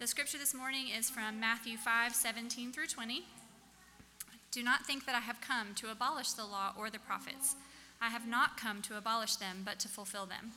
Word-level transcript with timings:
The 0.00 0.06
scripture 0.06 0.38
this 0.38 0.54
morning 0.54 0.86
is 0.88 1.10
from 1.10 1.38
Matthew 1.38 1.76
5 1.76 2.14
17 2.14 2.72
through 2.72 2.86
20. 2.86 3.22
Do 4.50 4.62
not 4.62 4.86
think 4.86 5.04
that 5.04 5.14
I 5.14 5.20
have 5.20 5.42
come 5.42 5.74
to 5.74 5.90
abolish 5.90 6.30
the 6.30 6.46
law 6.46 6.72
or 6.74 6.88
the 6.88 6.98
prophets. 6.98 7.54
I 8.00 8.08
have 8.08 8.26
not 8.26 8.56
come 8.56 8.80
to 8.80 8.96
abolish 8.96 9.36
them, 9.36 9.60
but 9.62 9.78
to 9.80 9.88
fulfill 9.88 10.24
them. 10.24 10.52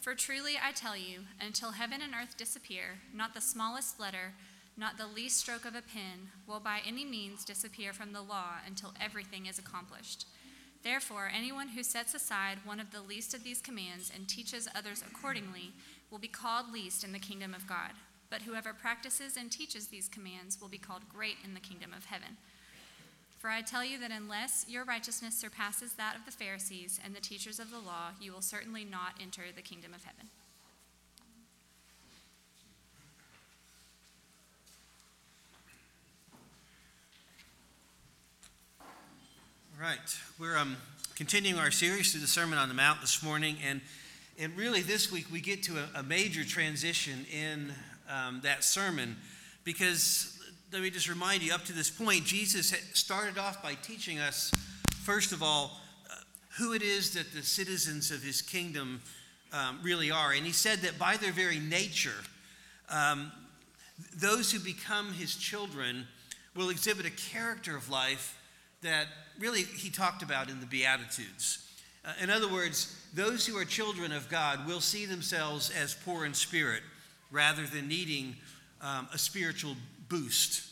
For 0.00 0.16
truly 0.16 0.54
I 0.60 0.72
tell 0.72 0.96
you, 0.96 1.20
until 1.40 1.70
heaven 1.70 2.00
and 2.02 2.14
earth 2.20 2.36
disappear, 2.36 2.98
not 3.14 3.32
the 3.32 3.40
smallest 3.40 4.00
letter, 4.00 4.32
not 4.76 4.98
the 4.98 5.06
least 5.06 5.38
stroke 5.38 5.64
of 5.64 5.76
a 5.76 5.82
pen, 5.82 6.30
will 6.48 6.58
by 6.58 6.80
any 6.84 7.04
means 7.04 7.44
disappear 7.44 7.92
from 7.92 8.12
the 8.12 8.22
law 8.22 8.54
until 8.66 8.92
everything 9.00 9.46
is 9.46 9.56
accomplished. 9.56 10.26
Therefore, 10.82 11.30
anyone 11.32 11.68
who 11.68 11.84
sets 11.84 12.12
aside 12.12 12.58
one 12.64 12.80
of 12.80 12.90
the 12.90 13.02
least 13.02 13.34
of 13.34 13.44
these 13.44 13.60
commands 13.60 14.10
and 14.12 14.26
teaches 14.26 14.66
others 14.74 15.00
accordingly 15.08 15.74
will 16.10 16.18
be 16.18 16.26
called 16.26 16.72
least 16.72 17.04
in 17.04 17.12
the 17.12 17.20
kingdom 17.20 17.54
of 17.54 17.68
God. 17.68 17.92
But 18.30 18.42
whoever 18.42 18.72
practices 18.72 19.36
and 19.36 19.50
teaches 19.50 19.88
these 19.88 20.08
commands 20.08 20.60
will 20.60 20.68
be 20.68 20.78
called 20.78 21.02
great 21.08 21.36
in 21.44 21.52
the 21.52 21.60
kingdom 21.60 21.92
of 21.92 22.04
heaven. 22.04 22.36
For 23.40 23.50
I 23.50 23.62
tell 23.62 23.84
you 23.84 23.98
that 23.98 24.10
unless 24.10 24.66
your 24.68 24.84
righteousness 24.84 25.34
surpasses 25.34 25.94
that 25.94 26.14
of 26.14 26.26
the 26.26 26.30
Pharisees 26.30 27.00
and 27.04 27.14
the 27.14 27.20
teachers 27.20 27.58
of 27.58 27.70
the 27.70 27.78
law, 27.78 28.10
you 28.20 28.32
will 28.32 28.42
certainly 28.42 28.84
not 28.84 29.14
enter 29.20 29.42
the 29.54 29.62
kingdom 29.62 29.92
of 29.94 30.04
heaven. 30.04 30.28
All 39.74 39.86
right, 39.86 40.20
we're 40.38 40.58
um, 40.58 40.76
continuing 41.16 41.58
our 41.58 41.70
series 41.70 42.12
through 42.12 42.20
the 42.20 42.26
Sermon 42.26 42.58
on 42.58 42.68
the 42.68 42.74
Mount 42.74 43.00
this 43.00 43.22
morning, 43.22 43.56
and 43.66 43.80
and 44.38 44.54
really 44.56 44.82
this 44.82 45.10
week 45.10 45.26
we 45.32 45.40
get 45.40 45.62
to 45.64 45.78
a, 45.78 46.00
a 46.00 46.02
major 46.02 46.44
transition 46.44 47.24
in 47.32 47.72
um, 48.10 48.40
that 48.42 48.64
sermon 48.64 49.16
because 49.64 50.38
let 50.72 50.82
me 50.82 50.90
just 50.90 51.08
remind 51.08 51.42
you 51.42 51.52
up 51.52 51.64
to 51.64 51.72
this 51.72 51.90
point, 51.90 52.24
Jesus 52.24 52.72
started 52.92 53.38
off 53.38 53.62
by 53.62 53.74
teaching 53.74 54.18
us, 54.18 54.52
first 55.02 55.32
of 55.32 55.42
all, 55.42 55.80
uh, 56.08 56.14
who 56.58 56.72
it 56.72 56.82
is 56.82 57.14
that 57.14 57.32
the 57.32 57.42
citizens 57.42 58.10
of 58.12 58.22
his 58.22 58.40
kingdom 58.40 59.00
um, 59.52 59.80
really 59.82 60.12
are. 60.12 60.32
And 60.32 60.46
he 60.46 60.52
said 60.52 60.78
that 60.80 60.96
by 60.96 61.16
their 61.16 61.32
very 61.32 61.58
nature, 61.58 62.14
um, 62.88 63.32
those 64.16 64.52
who 64.52 64.60
become 64.60 65.12
his 65.12 65.34
children 65.34 66.06
will 66.54 66.70
exhibit 66.70 67.04
a 67.04 67.10
character 67.10 67.76
of 67.76 67.90
life 67.90 68.38
that 68.82 69.06
really 69.40 69.62
he 69.62 69.90
talked 69.90 70.22
about 70.22 70.48
in 70.48 70.60
the 70.60 70.66
Beatitudes. 70.66 71.66
Uh, 72.04 72.12
in 72.22 72.30
other 72.30 72.48
words, 72.48 72.96
those 73.12 73.44
who 73.44 73.56
are 73.56 73.64
children 73.64 74.12
of 74.12 74.28
God 74.28 74.66
will 74.66 74.80
see 74.80 75.04
themselves 75.04 75.70
as 75.70 75.94
poor 75.94 76.24
in 76.24 76.32
spirit 76.32 76.82
rather 77.30 77.66
than 77.66 77.88
needing 77.88 78.36
um, 78.80 79.08
a 79.12 79.18
spiritual 79.18 79.76
boost. 80.08 80.66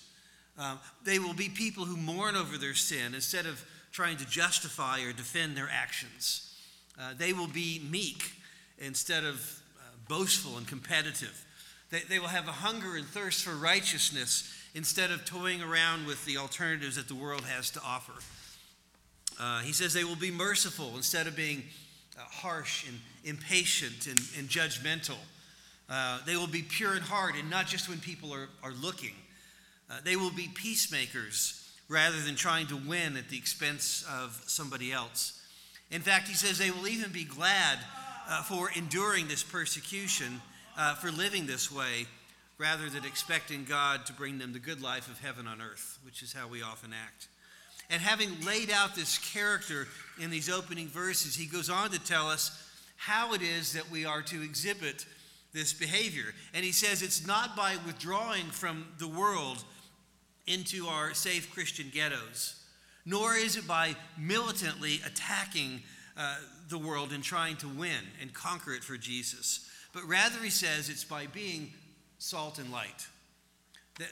Um, 0.59 0.78
they 1.05 1.19
will 1.19 1.34
be 1.34 1.48
people 1.48 1.84
who 1.84 1.97
mourn 1.97 2.34
over 2.34 2.59
their 2.59 2.75
sin 2.75 3.14
instead 3.14 3.47
of 3.47 3.64
trying 3.92 4.17
to 4.17 4.27
justify 4.27 5.03
or 5.03 5.12
defend 5.12 5.56
their 5.56 5.69
actions. 5.73 6.55
Uh, 7.01 7.14
they 7.17 7.33
will 7.33 7.47
be 7.47 7.81
meek 7.91 8.33
instead 8.79 9.25
of 9.25 9.62
uh, 9.79 9.83
boastful 10.09 10.56
and 10.56 10.67
competitive. 10.67 11.45
They, 11.91 12.01
they 12.01 12.19
will 12.19 12.29
have 12.29 12.48
a 12.48 12.53
hunger 12.53 12.97
and 12.97 13.06
thirst 13.06 13.45
for 13.45 13.55
righteousness 13.55 14.53
instead 14.75 15.11
of 15.11 15.25
toying 15.25 15.62
around 15.62 16.06
with 16.06 16.25
the 16.25 16.36
alternatives 16.36 16.97
that 16.97 17.09
the 17.09 17.14
world 17.14 17.45
has 17.45 17.70
to 17.70 17.81
offer. 17.84 18.12
Uh, 19.41 19.61
he 19.61 19.73
says 19.73 19.92
they 19.92 20.05
will 20.05 20.17
be 20.17 20.31
merciful 20.31 20.92
instead 20.97 21.27
of 21.27 21.36
being 21.36 21.62
uh, 22.19 22.23
harsh 22.23 22.86
and 22.89 22.98
impatient 23.25 24.06
and, 24.06 24.19
and 24.36 24.48
judgmental. 24.48 25.17
Uh, 25.89 26.19
they 26.27 26.36
will 26.36 26.47
be 26.47 26.62
pure 26.62 26.94
in 26.94 27.03
heart 27.03 27.34
and 27.39 27.48
not 27.48 27.67
just 27.67 27.89
when 27.89 27.98
people 27.98 28.33
are, 28.33 28.48
are 28.62 28.72
looking. 28.72 29.14
Uh, 29.91 29.95
they 30.05 30.17
will 30.17 30.30
be 30.30 30.48
peacemakers 30.55 31.64
rather 31.89 32.20
than 32.20 32.34
trying 32.34 32.67
to 32.67 32.77
win 32.77 33.17
at 33.17 33.28
the 33.30 33.39
expense 33.39 34.05
of 34.11 34.42
somebody 34.47 34.92
else. 34.92 35.41
In 35.91 36.03
fact, 36.03 36.29
he 36.29 36.35
says 36.35 36.58
they 36.58 36.70
will 36.70 36.89
even 36.89 37.11
be 37.11 37.24
glad 37.24 37.79
uh, 38.29 38.42
for 38.42 38.70
enduring 38.77 39.29
this 39.29 39.42
persecution, 39.42 40.42
uh, 40.77 40.95
for 40.96 41.11
living 41.11 41.46
this 41.46 41.73
way, 41.73 42.07
rather 42.58 42.91
than 42.91 43.05
expecting 43.07 43.64
God 43.64 44.05
to 44.07 44.12
bring 44.12 44.39
them 44.39 44.52
the 44.52 44.58
good 44.58 44.83
life 44.83 45.11
of 45.11 45.18
heaven 45.20 45.46
on 45.46 45.62
earth, 45.62 45.98
which 46.05 46.23
is 46.23 46.35
how 46.35 46.48
we 46.48 46.61
often 46.61 46.91
act. 46.92 47.29
And 47.89 48.02
having 48.02 48.29
laid 48.45 48.70
out 48.70 48.95
this 48.95 49.17
character 49.17 49.89
in 50.20 50.29
these 50.29 50.51
opening 50.51 50.89
verses, 50.89 51.35
he 51.35 51.46
goes 51.46 51.70
on 51.70 51.91
to 51.91 52.05
tell 52.05 52.29
us 52.29 52.51
how 52.96 53.33
it 53.33 53.41
is 53.41 53.73
that 53.73 53.91
we 53.91 54.05
are 54.05 54.20
to 54.23 54.42
exhibit 54.42 55.07
this 55.53 55.73
behavior. 55.73 56.35
And 56.55 56.64
he 56.64 56.73
says 56.73 57.03
it's 57.03 57.27
not 57.27 57.57
by 57.57 57.77
withdrawing 57.86 58.47
from 58.47 58.86
the 58.98 59.09
world 59.09 59.64
into 60.47 60.86
our 60.86 61.14
safe 61.14 61.53
Christian 61.53 61.91
ghettos, 61.92 62.63
nor 63.05 63.35
is 63.35 63.57
it 63.57 63.67
by 63.67 63.97
militantly 64.17 65.01
attacking 65.07 65.83
uh, 66.17 66.36
the 66.69 66.79
world 66.79 67.13
and 67.13 67.23
trying 67.23 67.57
to 67.57 67.69
win 67.69 68.01
and 68.20 68.33
conquer 68.33 68.73
it 68.73 68.83
for 68.83 68.97
Jesus. 68.97 69.69
But 69.92 70.05
rather, 70.05 70.39
he 70.42 70.51
says 70.51 70.89
it's 70.89 71.05
by 71.05 71.27
being 71.27 71.73
salt 72.19 72.59
and 72.59 72.73
light, 72.73 73.07
that, 73.98 74.09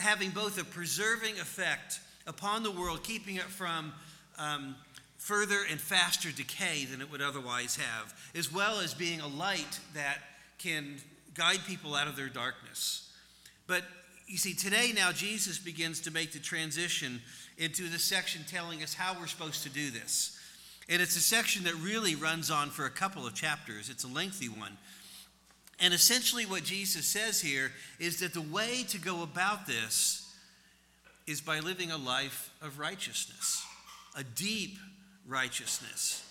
having 0.00 0.30
both 0.30 0.60
a 0.60 0.64
preserving 0.64 1.34
effect 1.34 2.00
upon 2.26 2.62
the 2.62 2.70
world, 2.70 3.02
keeping 3.02 3.36
it 3.36 3.42
from. 3.42 3.92
Um, 4.38 4.76
further 5.18 5.58
and 5.70 5.80
faster 5.80 6.32
decay 6.32 6.84
than 6.84 7.00
it 7.00 7.08
would 7.08 7.22
otherwise 7.22 7.76
have, 7.76 8.12
as 8.34 8.52
well 8.52 8.80
as 8.80 8.92
being 8.92 9.20
a 9.20 9.28
light 9.28 9.78
that 9.94 10.18
can 10.62 10.96
guide 11.34 11.60
people 11.66 11.94
out 11.94 12.08
of 12.08 12.16
their 12.16 12.28
darkness. 12.28 13.10
But 13.66 13.84
you 14.26 14.38
see, 14.38 14.54
today 14.54 14.92
now 14.94 15.12
Jesus 15.12 15.58
begins 15.58 16.00
to 16.02 16.10
make 16.10 16.32
the 16.32 16.38
transition 16.38 17.20
into 17.58 17.88
the 17.88 17.98
section 17.98 18.42
telling 18.46 18.82
us 18.82 18.94
how 18.94 19.14
we're 19.18 19.26
supposed 19.26 19.62
to 19.64 19.70
do 19.70 19.90
this. 19.90 20.38
And 20.88 21.00
it's 21.00 21.16
a 21.16 21.20
section 21.20 21.64
that 21.64 21.74
really 21.76 22.14
runs 22.14 22.50
on 22.50 22.70
for 22.70 22.86
a 22.86 22.90
couple 22.90 23.26
of 23.26 23.34
chapters, 23.34 23.88
it's 23.88 24.04
a 24.04 24.08
lengthy 24.08 24.48
one. 24.48 24.76
And 25.80 25.92
essentially, 25.92 26.46
what 26.46 26.62
Jesus 26.62 27.06
says 27.06 27.40
here 27.40 27.72
is 27.98 28.20
that 28.20 28.34
the 28.34 28.40
way 28.40 28.84
to 28.88 28.98
go 28.98 29.22
about 29.22 29.66
this 29.66 30.32
is 31.26 31.40
by 31.40 31.58
living 31.58 31.90
a 31.90 31.96
life 31.96 32.50
of 32.60 32.78
righteousness, 32.78 33.64
a 34.16 34.22
deep 34.22 34.78
righteousness. 35.26 36.24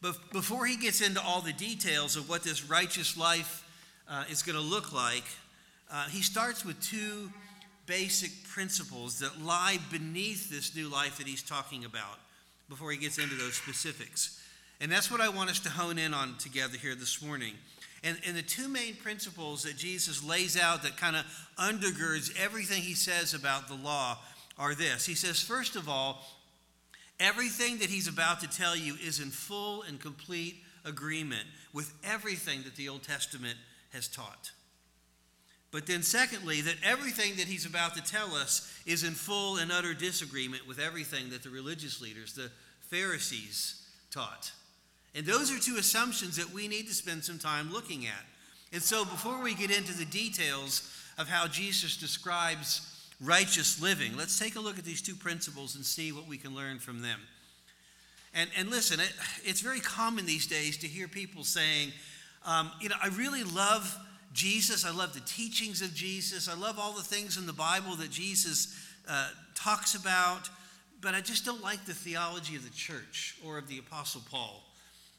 But 0.00 0.30
before 0.32 0.66
he 0.66 0.76
gets 0.76 1.00
into 1.00 1.20
all 1.20 1.40
the 1.40 1.52
details 1.52 2.16
of 2.16 2.28
what 2.28 2.42
this 2.42 2.68
righteous 2.68 3.16
life 3.16 3.65
uh, 4.08 4.24
is 4.30 4.42
going 4.42 4.56
to 4.56 4.62
look 4.62 4.92
like, 4.92 5.24
uh, 5.90 6.06
he 6.08 6.22
starts 6.22 6.64
with 6.64 6.80
two 6.80 7.30
basic 7.86 8.30
principles 8.48 9.20
that 9.20 9.40
lie 9.42 9.78
beneath 9.90 10.50
this 10.50 10.74
new 10.74 10.88
life 10.88 11.18
that 11.18 11.26
he's 11.26 11.42
talking 11.42 11.84
about 11.84 12.18
before 12.68 12.90
he 12.90 12.98
gets 12.98 13.18
into 13.18 13.36
those 13.36 13.54
specifics. 13.54 14.42
And 14.80 14.90
that's 14.90 15.10
what 15.10 15.20
I 15.20 15.28
want 15.28 15.50
us 15.50 15.60
to 15.60 15.70
hone 15.70 15.98
in 15.98 16.12
on 16.12 16.36
together 16.38 16.76
here 16.76 16.94
this 16.94 17.22
morning. 17.22 17.54
And, 18.04 18.18
and 18.26 18.36
the 18.36 18.42
two 18.42 18.68
main 18.68 18.94
principles 18.94 19.62
that 19.62 19.76
Jesus 19.76 20.22
lays 20.22 20.58
out 20.58 20.82
that 20.82 20.96
kind 20.96 21.16
of 21.16 21.24
undergirds 21.58 22.38
everything 22.38 22.82
he 22.82 22.94
says 22.94 23.34
about 23.34 23.68
the 23.68 23.74
law 23.74 24.18
are 24.58 24.74
this. 24.74 25.06
He 25.06 25.14
says, 25.14 25.40
first 25.40 25.76
of 25.76 25.88
all, 25.88 26.22
everything 27.18 27.78
that 27.78 27.88
he's 27.88 28.08
about 28.08 28.40
to 28.40 28.48
tell 28.48 28.76
you 28.76 28.94
is 29.04 29.20
in 29.20 29.30
full 29.30 29.82
and 29.82 30.00
complete 30.00 30.56
agreement 30.84 31.46
with 31.72 31.92
everything 32.04 32.62
that 32.62 32.76
the 32.76 32.88
Old 32.88 33.02
Testament 33.02 33.56
has 33.92 34.08
taught. 34.08 34.52
But 35.72 35.86
then, 35.86 36.02
secondly, 36.02 36.60
that 36.62 36.76
everything 36.82 37.36
that 37.36 37.46
he's 37.46 37.66
about 37.66 37.94
to 37.96 38.02
tell 38.02 38.34
us 38.34 38.72
is 38.86 39.04
in 39.04 39.12
full 39.12 39.56
and 39.56 39.72
utter 39.72 39.94
disagreement 39.94 40.66
with 40.66 40.78
everything 40.78 41.30
that 41.30 41.42
the 41.42 41.50
religious 41.50 42.00
leaders, 42.00 42.32
the 42.34 42.50
Pharisees, 42.88 43.86
taught. 44.10 44.52
And 45.14 45.26
those 45.26 45.50
are 45.50 45.58
two 45.58 45.76
assumptions 45.76 46.36
that 46.36 46.52
we 46.52 46.68
need 46.68 46.86
to 46.86 46.94
spend 46.94 47.24
some 47.24 47.38
time 47.38 47.72
looking 47.72 48.06
at. 48.06 48.24
And 48.72 48.82
so, 48.82 49.04
before 49.04 49.42
we 49.42 49.54
get 49.54 49.70
into 49.70 49.92
the 49.92 50.04
details 50.04 50.90
of 51.18 51.28
how 51.28 51.46
Jesus 51.46 51.96
describes 51.96 53.10
righteous 53.20 53.80
living, 53.80 54.16
let's 54.16 54.38
take 54.38 54.56
a 54.56 54.60
look 54.60 54.78
at 54.78 54.84
these 54.84 55.02
two 55.02 55.14
principles 55.14 55.74
and 55.74 55.84
see 55.84 56.12
what 56.12 56.28
we 56.28 56.36
can 56.36 56.54
learn 56.54 56.78
from 56.78 57.02
them. 57.02 57.20
And, 58.34 58.50
and 58.58 58.68
listen, 58.68 59.00
it, 59.00 59.12
it's 59.44 59.60
very 59.60 59.80
common 59.80 60.26
these 60.26 60.46
days 60.46 60.76
to 60.78 60.86
hear 60.86 61.08
people 61.08 61.42
saying, 61.42 61.92
um, 62.46 62.70
you 62.80 62.88
know, 62.88 62.94
I 63.02 63.08
really 63.08 63.42
love 63.42 63.98
Jesus. 64.32 64.86
I 64.86 64.92
love 64.92 65.12
the 65.14 65.20
teachings 65.20 65.82
of 65.82 65.92
Jesus. 65.94 66.48
I 66.48 66.54
love 66.54 66.78
all 66.78 66.92
the 66.92 67.02
things 67.02 67.36
in 67.36 67.44
the 67.46 67.52
Bible 67.52 67.96
that 67.96 68.10
Jesus 68.10 68.74
uh, 69.08 69.28
talks 69.54 69.94
about, 69.94 70.48
but 71.00 71.14
I 71.14 71.20
just 71.20 71.44
don't 71.44 71.62
like 71.62 71.84
the 71.84 71.94
theology 71.94 72.54
of 72.54 72.62
the 72.62 72.74
church 72.74 73.36
or 73.44 73.58
of 73.58 73.66
the 73.66 73.78
Apostle 73.78 74.22
Paul. 74.30 74.62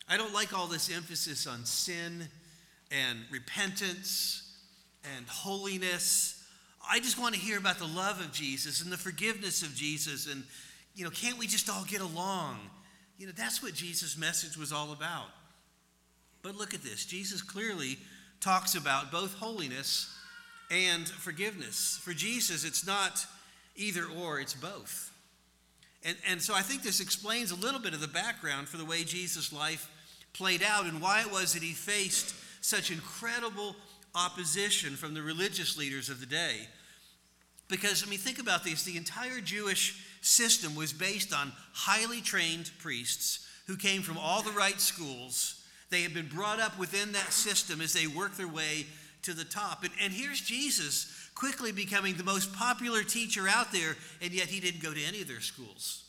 I 0.09 0.15
don't 0.15 0.33
like 0.33 0.57
all 0.57 0.67
this 0.67 0.89
emphasis 0.89 1.45
on 1.47 1.65
sin 1.65 2.27
and 2.91 3.19
repentance 3.29 4.57
and 5.15 5.27
holiness. 5.27 6.45
I 6.89 6.99
just 6.99 7.19
want 7.19 7.35
to 7.35 7.41
hear 7.41 7.57
about 7.57 7.77
the 7.77 7.87
love 7.87 8.21
of 8.21 8.31
Jesus 8.31 8.81
and 8.81 8.89
the 8.89 8.97
forgiveness 8.97 9.63
of 9.63 9.75
Jesus. 9.75 10.31
And, 10.31 10.43
you 10.95 11.03
know, 11.03 11.09
can't 11.09 11.37
we 11.37 11.45
just 11.45 11.69
all 11.69 11.83
get 11.83 11.99
along? 11.99 12.57
You 13.17 13.25
know, 13.25 13.33
that's 13.35 13.61
what 13.61 13.73
Jesus' 13.73 14.17
message 14.17 14.55
was 14.57 14.71
all 14.71 14.93
about. 14.93 15.27
But 16.41 16.55
look 16.55 16.73
at 16.73 16.83
this 16.83 17.05
Jesus 17.05 17.41
clearly 17.41 17.97
talks 18.39 18.75
about 18.75 19.11
both 19.11 19.35
holiness 19.35 20.13
and 20.69 21.07
forgiveness. 21.07 21.99
For 22.03 22.13
Jesus, 22.13 22.63
it's 22.63 22.85
not 22.85 23.25
either 23.75 24.05
or, 24.05 24.39
it's 24.39 24.53
both. 24.53 25.11
And, 26.03 26.17
and 26.29 26.41
so 26.41 26.53
I 26.53 26.61
think 26.61 26.83
this 26.83 26.99
explains 26.99 27.51
a 27.51 27.55
little 27.55 27.79
bit 27.79 27.93
of 27.93 28.01
the 28.01 28.07
background 28.07 28.67
for 28.67 28.77
the 28.77 28.85
way 28.85 29.03
Jesus' 29.03 29.51
life 29.51 29.89
played 30.33 30.61
out 30.61 30.85
and 30.85 31.01
why 31.01 31.21
it 31.21 31.31
was 31.31 31.53
that 31.53 31.63
he 31.63 31.73
faced 31.73 32.35
such 32.61 32.91
incredible 32.91 33.75
opposition 34.13 34.95
from 34.95 35.13
the 35.13 35.21
religious 35.21 35.77
leaders 35.77 36.09
of 36.09 36.19
the 36.19 36.25
day. 36.25 36.67
Because, 37.69 38.03
I 38.05 38.09
mean, 38.09 38.19
think 38.19 38.39
about 38.39 38.63
this 38.63 38.83
the 38.83 38.97
entire 38.97 39.41
Jewish 39.41 40.03
system 40.21 40.75
was 40.75 40.93
based 40.93 41.33
on 41.33 41.51
highly 41.73 42.21
trained 42.21 42.71
priests 42.79 43.45
who 43.67 43.75
came 43.75 44.01
from 44.01 44.17
all 44.17 44.41
the 44.41 44.51
right 44.51 44.79
schools. 44.79 45.63
They 45.89 46.01
had 46.01 46.13
been 46.13 46.27
brought 46.27 46.59
up 46.59 46.77
within 46.77 47.13
that 47.13 47.31
system 47.31 47.81
as 47.81 47.93
they 47.93 48.07
worked 48.07 48.37
their 48.37 48.47
way 48.47 48.85
to 49.23 49.33
the 49.33 49.45
top. 49.45 49.83
And, 49.83 49.93
and 50.01 50.13
here's 50.13 50.41
Jesus 50.41 51.13
quickly 51.35 51.71
becoming 51.71 52.15
the 52.15 52.23
most 52.23 52.53
popular 52.53 53.03
teacher 53.03 53.47
out 53.47 53.71
there, 53.71 53.95
and 54.21 54.31
yet 54.31 54.47
he 54.47 54.59
didn't 54.59 54.81
go 54.81 54.93
to 54.93 55.03
any 55.03 55.21
of 55.21 55.27
their 55.27 55.39
schools. 55.39 56.03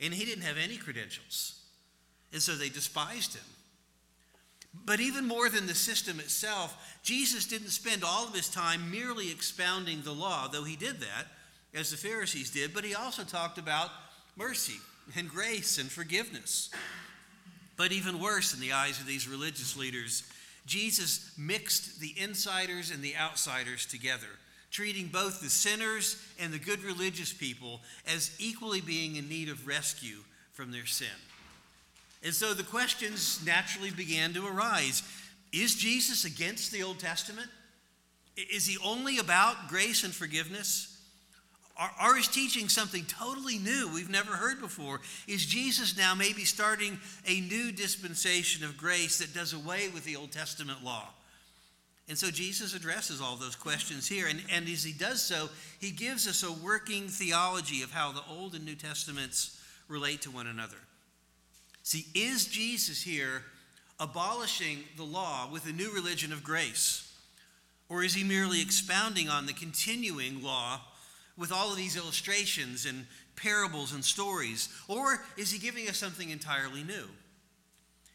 And 0.00 0.12
he 0.12 0.24
didn't 0.24 0.44
have 0.44 0.56
any 0.62 0.76
credentials. 0.76 1.60
And 2.32 2.40
so 2.42 2.54
they 2.54 2.68
despised 2.68 3.34
him. 3.34 3.44
But 4.72 5.00
even 5.00 5.26
more 5.26 5.48
than 5.48 5.66
the 5.66 5.74
system 5.74 6.20
itself, 6.20 6.76
Jesus 7.02 7.46
didn't 7.46 7.70
spend 7.70 8.04
all 8.04 8.28
of 8.28 8.34
his 8.34 8.48
time 8.48 8.90
merely 8.90 9.30
expounding 9.30 10.02
the 10.02 10.12
law, 10.12 10.46
though 10.46 10.64
he 10.64 10.76
did 10.76 11.00
that, 11.00 11.26
as 11.74 11.90
the 11.90 11.96
Pharisees 11.96 12.50
did, 12.50 12.72
but 12.72 12.84
he 12.84 12.94
also 12.94 13.24
talked 13.24 13.58
about 13.58 13.90
mercy 14.36 14.78
and 15.16 15.28
grace 15.28 15.78
and 15.78 15.90
forgiveness. 15.90 16.70
But 17.80 17.92
even 17.92 18.20
worse 18.20 18.52
in 18.52 18.60
the 18.60 18.74
eyes 18.74 19.00
of 19.00 19.06
these 19.06 19.26
religious 19.26 19.74
leaders, 19.74 20.22
Jesus 20.66 21.32
mixed 21.38 21.98
the 21.98 22.12
insiders 22.18 22.90
and 22.90 23.02
the 23.02 23.16
outsiders 23.16 23.86
together, 23.86 24.26
treating 24.70 25.06
both 25.06 25.40
the 25.40 25.48
sinners 25.48 26.22
and 26.38 26.52
the 26.52 26.58
good 26.58 26.84
religious 26.84 27.32
people 27.32 27.80
as 28.06 28.36
equally 28.38 28.82
being 28.82 29.16
in 29.16 29.30
need 29.30 29.48
of 29.48 29.66
rescue 29.66 30.18
from 30.52 30.72
their 30.72 30.84
sin. 30.84 31.08
And 32.22 32.34
so 32.34 32.52
the 32.52 32.64
questions 32.64 33.40
naturally 33.46 33.90
began 33.90 34.34
to 34.34 34.46
arise 34.46 35.02
Is 35.50 35.74
Jesus 35.74 36.26
against 36.26 36.72
the 36.72 36.82
Old 36.82 36.98
Testament? 36.98 37.48
Is 38.36 38.66
he 38.66 38.76
only 38.84 39.16
about 39.16 39.68
grace 39.68 40.04
and 40.04 40.12
forgiveness? 40.14 40.99
Are 41.98 42.14
his 42.14 42.28
teaching 42.28 42.68
something 42.68 43.04
totally 43.06 43.56
new 43.56 43.88
we've 43.88 44.10
never 44.10 44.32
heard 44.32 44.60
before? 44.60 45.00
Is 45.26 45.46
Jesus 45.46 45.96
now 45.96 46.14
maybe 46.14 46.44
starting 46.44 46.98
a 47.26 47.40
new 47.40 47.72
dispensation 47.72 48.64
of 48.64 48.76
grace 48.76 49.18
that 49.18 49.32
does 49.32 49.54
away 49.54 49.88
with 49.88 50.04
the 50.04 50.16
Old 50.16 50.30
Testament 50.30 50.84
law? 50.84 51.08
And 52.06 52.18
so 52.18 52.30
Jesus 52.30 52.74
addresses 52.74 53.22
all 53.22 53.36
those 53.36 53.56
questions 53.56 54.06
here. 54.06 54.26
And, 54.26 54.42
and 54.52 54.68
as 54.68 54.84
he 54.84 54.92
does 54.92 55.22
so, 55.22 55.48
he 55.78 55.90
gives 55.90 56.28
us 56.28 56.42
a 56.42 56.52
working 56.52 57.08
theology 57.08 57.82
of 57.82 57.92
how 57.92 58.12
the 58.12 58.24
Old 58.28 58.54
and 58.54 58.66
New 58.66 58.74
Testaments 58.74 59.58
relate 59.88 60.20
to 60.22 60.30
one 60.30 60.48
another. 60.48 60.76
See, 61.82 62.06
is 62.14 62.44
Jesus 62.44 63.00
here 63.00 63.44
abolishing 63.98 64.80
the 64.98 65.04
law 65.04 65.48
with 65.50 65.66
a 65.66 65.72
new 65.72 65.94
religion 65.94 66.30
of 66.32 66.44
grace? 66.44 67.10
Or 67.88 68.04
is 68.04 68.12
he 68.12 68.22
merely 68.22 68.60
expounding 68.60 69.30
on 69.30 69.46
the 69.46 69.52
continuing 69.54 70.42
law 70.42 70.80
with 71.40 71.50
all 71.50 71.70
of 71.70 71.76
these 71.76 71.96
illustrations 71.96 72.84
and 72.84 73.06
parables 73.34 73.94
and 73.94 74.04
stories? 74.04 74.68
Or 74.86 75.24
is 75.38 75.50
he 75.50 75.58
giving 75.58 75.88
us 75.88 75.96
something 75.96 76.28
entirely 76.28 76.84
new? 76.84 77.08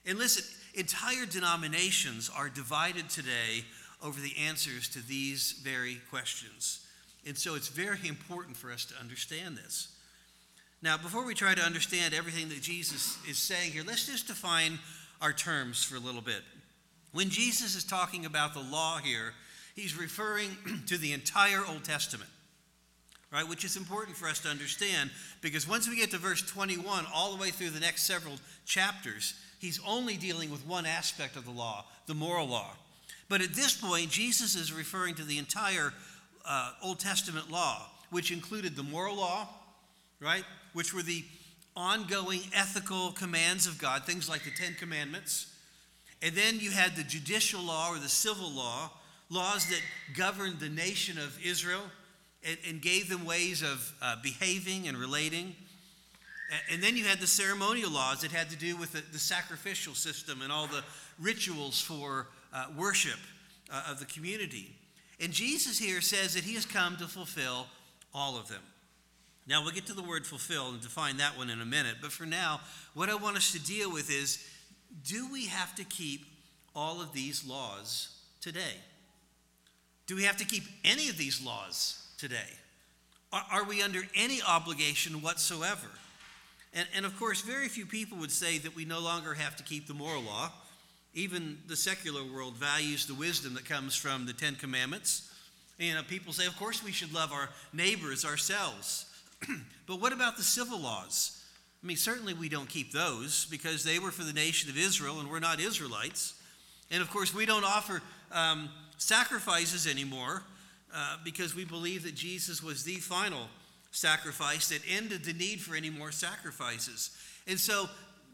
And 0.06 0.20
listen, 0.20 0.44
entire 0.76 1.26
denominations 1.26 2.30
are 2.34 2.48
divided 2.48 3.10
today 3.10 3.66
over 4.04 4.22
the 4.22 4.38
answers 4.48 4.88
to 4.90 5.06
these 5.06 5.60
very 5.64 5.96
questions. 6.12 6.86
And 7.26 7.36
so 7.36 7.56
it's 7.56 7.70
very 7.70 8.08
important 8.08 8.56
for 8.56 8.72
us 8.72 8.86
to 8.86 9.00
understand 9.00 9.58
this. 9.58 9.88
Now, 10.84 10.98
before 10.98 11.26
we 11.26 11.34
try 11.34 11.56
to 11.56 11.62
understand 11.62 12.14
everything 12.14 12.50
that 12.50 12.62
Jesus 12.62 13.18
is 13.28 13.40
saying 13.40 13.72
here, 13.72 13.84
let's 13.86 14.06
just 14.06 14.28
define 14.28 14.78
our 15.20 15.34
terms 15.34 15.84
for 15.84 15.96
a 15.96 16.00
little 16.00 16.22
bit. 16.22 16.42
When 17.12 17.30
Jesus 17.30 17.76
is 17.76 17.84
talking 17.84 18.26
about 18.28 18.54
the 18.54 18.60
law 18.60 19.00
here, 19.00 19.34
he's 19.76 19.98
referring 19.98 20.56
to 20.86 21.00
the 21.00 21.14
entire 21.14 21.64
Old 21.68 21.84
Testament, 21.84 22.30
right? 23.32 23.48
Which 23.48 23.64
is 23.66 23.76
important 23.76 24.18
for 24.18 24.28
us 24.28 24.40
to 24.42 24.50
understand 24.50 25.10
because 25.42 25.68
once 25.68 25.90
we 25.90 25.98
get 25.98 26.12
to 26.12 26.18
verse 26.18 26.42
21, 26.42 27.06
all 27.14 27.36
the 27.36 27.42
way 27.42 27.50
through 27.50 27.72
the 27.72 27.80
next 27.80 28.04
several 28.04 28.36
chapters, 28.66 29.34
he's 29.60 29.80
only 29.86 30.18
dealing 30.18 30.52
with 30.52 30.66
one 30.66 30.86
aspect 30.86 31.36
of 31.36 31.46
the 31.46 31.52
law, 31.52 31.86
the 32.08 32.14
moral 32.14 32.48
law. 32.48 32.72
But 33.28 33.42
at 33.42 33.54
this 33.54 33.76
point, 33.76 34.10
Jesus 34.10 34.56
is 34.56 34.72
referring 34.72 35.16
to 35.16 35.24
the 35.24 35.38
entire 35.38 35.94
uh, 36.46 36.72
Old 36.84 37.00
Testament 37.00 37.52
law, 37.52 37.82
which 38.12 38.32
included 38.32 38.76
the 38.76 38.84
moral 38.84 39.16
law, 39.16 39.48
right? 40.20 40.44
Which 40.74 40.94
were 40.94 41.02
the 41.02 41.24
ongoing 41.76 42.42
ethical 42.54 43.12
commands 43.12 43.68
of 43.68 43.78
God, 43.80 44.06
things 44.06 44.30
like 44.30 44.44
the 44.44 44.52
Ten 44.52 44.76
Commandments. 44.76 45.54
And 46.22 46.34
then 46.36 46.60
you 46.60 46.72
had 46.72 46.96
the 46.96 47.04
judicial 47.04 47.62
law 47.62 47.90
or 47.90 48.00
the 48.00 48.08
civil 48.08 48.50
law, 48.50 48.92
laws 49.30 49.68
that 49.68 49.82
governed 50.16 50.60
the 50.60 50.70
nation 50.70 51.18
of 51.18 51.38
Israel 51.44 51.84
and, 52.48 52.58
and 52.68 52.82
gave 52.82 53.10
them 53.10 53.26
ways 53.26 53.62
of 53.62 53.94
uh, 54.02 54.16
behaving 54.22 54.88
and 54.88 54.98
relating. 54.98 55.56
And 56.72 56.82
then 56.82 56.96
you 56.96 57.06
had 57.06 57.20
the 57.20 57.28
ceremonial 57.28 57.90
laws 57.90 58.22
that 58.22 58.32
had 58.32 58.50
to 58.52 58.56
do 58.56 58.78
with 58.78 58.94
the, 58.94 59.02
the 59.12 59.20
sacrificial 59.20 59.96
system 59.96 60.42
and 60.42 60.52
all 60.52 60.68
the 60.68 60.84
rituals 61.20 61.82
for 61.82 62.28
uh, 62.54 62.68
worship 62.78 63.20
uh, 63.72 63.84
of 63.90 64.00
the 64.00 64.06
community. 64.06 64.76
And 65.20 65.32
Jesus 65.32 65.80
here 65.80 66.02
says 66.02 66.36
that 66.36 66.44
he 66.44 66.54
has 66.54 66.66
come 66.66 66.98
to 66.98 67.08
fulfill 67.08 67.68
all 68.14 68.38
of 68.38 68.48
them. 68.48 68.62
Now, 69.48 69.64
we'll 69.64 69.74
get 69.74 69.86
to 69.88 69.94
the 69.94 70.04
word 70.04 70.26
fulfill 70.26 70.70
and 70.70 70.82
define 70.82 71.18
that 71.18 71.38
one 71.38 71.50
in 71.50 71.62
a 71.62 71.66
minute. 71.66 71.98
But 72.02 72.12
for 72.12 72.26
now, 72.26 72.62
what 72.94 73.10
I 73.10 73.16
want 73.16 73.38
us 73.38 73.52
to 73.52 73.60
deal 73.60 73.92
with 73.92 74.12
is 74.12 74.44
do 75.04 75.32
we 75.32 75.48
have 75.48 75.76
to 75.76 75.84
keep 75.84 76.26
all 76.76 77.02
of 77.02 77.14
these 77.14 77.46
laws 77.46 78.10
today? 78.42 78.76
Do 80.08 80.16
we 80.16 80.24
have 80.24 80.38
to 80.38 80.46
keep 80.46 80.64
any 80.84 81.10
of 81.10 81.18
these 81.18 81.44
laws 81.44 82.05
today? 82.18 82.50
Are, 83.32 83.46
are 83.52 83.64
we 83.64 83.82
under 83.82 84.02
any 84.16 84.42
obligation 84.42 85.22
whatsoever? 85.22 85.88
And, 86.74 86.88
and 86.96 87.06
of 87.06 87.18
course, 87.18 87.42
very 87.42 87.68
few 87.68 87.86
people 87.86 88.18
would 88.20 88.32
say 88.32 88.58
that 88.60 88.76
we 88.76 88.86
no 88.86 89.00
longer 89.00 89.34
have 89.34 89.56
to 89.58 89.64
keep 89.64 89.88
the 89.88 89.94
moral 89.94 90.22
law. 90.22 90.52
Even 91.14 91.58
the 91.68 91.76
secular 91.76 92.22
world 92.24 92.56
values 92.56 93.06
the 93.06 93.14
wisdom 93.14 93.54
that 93.54 93.66
comes 93.66 93.96
from 93.96 94.26
the 94.26 94.34
Ten 94.34 94.56
Commandments. 94.56 95.32
You 95.78 95.94
know, 95.94 96.04
people 96.04 96.34
say, 96.34 96.46
of 96.46 96.58
course, 96.58 96.84
we 96.84 96.92
should 96.92 97.14
love 97.14 97.32
our 97.32 97.50
neighbors 97.74 98.26
ourselves. 98.26 99.06
but 99.88 100.02
what 100.02 100.14
about 100.14 100.38
the 100.38 100.44
civil 100.44 100.80
laws? 100.80 101.42
I 101.84 101.88
mean, 101.88 101.98
certainly 101.98 102.34
we 102.34 102.50
don't 102.50 102.68
keep 102.68 102.92
those 102.92 103.46
because 103.46 103.84
they 103.84 104.00
were 104.00 104.12
for 104.12 104.24
the 104.24 104.34
nation 104.34 104.70
of 104.70 104.78
Israel 104.78 105.20
and 105.20 105.30
we're 105.30 105.40
not 105.40 105.60
Israelites. 105.60 106.34
And 106.92 107.02
of 107.02 107.10
course, 107.10 107.34
we 107.34 107.46
don't 107.46 107.64
offer 107.64 108.02
um, 108.32 108.70
sacrifices 108.98 109.88
anymore 109.88 110.44
uh, 110.96 111.18
because 111.24 111.56
we 111.56 111.66
believe 111.66 112.04
that 112.04 112.16
Jesus 112.16 112.64
was 112.64 112.84
the 112.84 112.96
final 112.96 113.48
sacrifice 113.92 114.70
that 114.70 114.80
ended 114.90 115.26
the 115.26 115.34
need 115.34 115.62
for 115.62 115.76
any 115.76 115.90
more 115.90 116.12
sacrifices. 116.12 117.12
And 117.48 117.60
so 117.60 117.90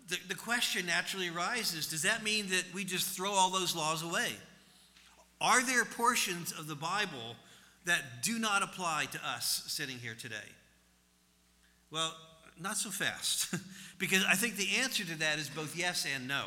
the, 0.08 0.18
the 0.28 0.36
question 0.36 0.86
naturally 0.86 1.30
arises 1.30 1.88
does 1.88 2.04
that 2.04 2.24
mean 2.24 2.48
that 2.50 2.66
we 2.74 2.84
just 2.84 3.16
throw 3.16 3.32
all 3.32 3.50
those 3.50 3.76
laws 3.76 4.04
away? 4.04 4.30
Are 5.40 5.64
there 5.64 5.86
portions 5.86 6.52
of 6.52 6.68
the 6.68 6.76
Bible 6.76 7.36
that 7.86 8.22
do 8.22 8.38
not 8.38 8.62
apply 8.62 9.06
to 9.12 9.20
us 9.28 9.64
sitting 9.68 9.98
here 9.98 10.14
today? 10.14 10.36
Well, 11.90 12.16
not 12.60 12.78
so 12.78 12.92
fast, 12.92 13.56
because 13.98 14.24
I 14.26 14.36
think 14.36 14.56
the 14.56 14.78
answer 14.82 15.04
to 15.04 15.18
that 15.20 15.40
is 15.40 15.50
both 15.50 15.76
yes 15.76 16.06
and 16.16 16.28
no. 16.28 16.46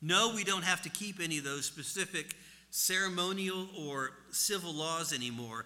No, 0.00 0.32
we 0.32 0.44
don't 0.44 0.62
have 0.62 0.82
to 0.82 0.88
keep 0.88 1.18
any 1.20 1.38
of 1.38 1.44
those 1.44 1.64
specific 1.64 2.36
ceremonial 2.70 3.68
or 3.78 4.10
civil 4.30 4.72
laws 4.72 5.12
anymore, 5.12 5.64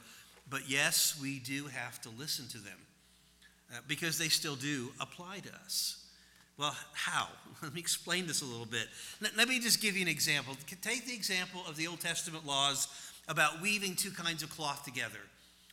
but 0.48 0.68
yes, 0.68 1.18
we 1.20 1.38
do 1.38 1.66
have 1.66 2.00
to 2.02 2.10
listen 2.10 2.46
to 2.48 2.58
them 2.58 2.78
uh, 3.72 3.78
because 3.88 4.18
they 4.18 4.28
still 4.28 4.56
do 4.56 4.90
apply 5.00 5.38
to 5.40 5.50
us. 5.64 6.04
Well, 6.58 6.76
how? 6.92 7.28
Let 7.62 7.74
me 7.74 7.80
explain 7.80 8.26
this 8.26 8.42
a 8.42 8.44
little 8.44 8.66
bit. 8.66 8.88
Let, 9.20 9.36
let 9.36 9.48
me 9.48 9.58
just 9.58 9.80
give 9.80 9.96
you 9.96 10.02
an 10.02 10.08
example. 10.08 10.56
Take 10.82 11.06
the 11.06 11.14
example 11.14 11.62
of 11.68 11.76
the 11.76 11.86
Old 11.86 12.00
Testament 12.00 12.46
laws 12.46 12.88
about 13.28 13.62
weaving 13.62 13.94
two 13.94 14.10
kinds 14.10 14.42
of 14.42 14.50
cloth 14.50 14.84
together 14.84 15.18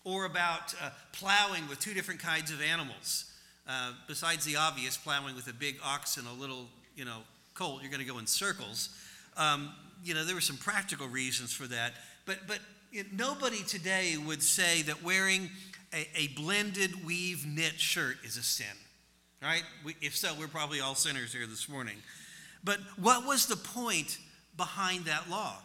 or 0.03 0.25
about 0.25 0.73
uh, 0.81 0.89
plowing 1.11 1.67
with 1.67 1.79
two 1.79 1.93
different 1.93 2.19
kinds 2.19 2.51
of 2.51 2.61
animals. 2.61 3.25
Uh, 3.67 3.91
besides 4.07 4.45
the 4.45 4.55
obvious, 4.55 4.97
plowing 4.97 5.35
with 5.35 5.47
a 5.47 5.53
big 5.53 5.75
ox 5.83 6.17
and 6.17 6.27
a 6.27 6.33
little, 6.33 6.67
you 6.95 7.05
know, 7.05 7.19
colt, 7.53 7.81
you're 7.81 7.91
going 7.91 8.03
to 8.03 8.11
go 8.11 8.17
in 8.17 8.25
circles. 8.25 8.89
Um, 9.37 9.73
you 10.03 10.13
know, 10.13 10.23
there 10.23 10.35
were 10.35 10.41
some 10.41 10.57
practical 10.57 11.07
reasons 11.07 11.53
for 11.53 11.67
that. 11.67 11.93
But, 12.25 12.39
but 12.47 12.59
it, 12.91 13.13
nobody 13.13 13.63
today 13.63 14.15
would 14.17 14.41
say 14.43 14.81
that 14.83 15.03
wearing 15.03 15.49
a, 15.93 16.07
a, 16.15 16.27
blended 16.35 17.05
weave 17.05 17.45
knit 17.45 17.79
shirt 17.79 18.17
is 18.23 18.37
a 18.37 18.43
sin, 18.43 18.67
right? 19.41 19.63
We, 19.83 19.95
if 20.01 20.15
so, 20.15 20.33
we're 20.39 20.47
probably 20.47 20.79
all 20.79 20.95
sinners 20.95 21.33
here 21.33 21.47
this 21.47 21.67
morning. 21.67 21.97
But 22.63 22.79
what 22.97 23.25
was 23.25 23.45
the 23.45 23.55
point 23.55 24.19
behind 24.57 25.05
that 25.05 25.29
law? 25.29 25.55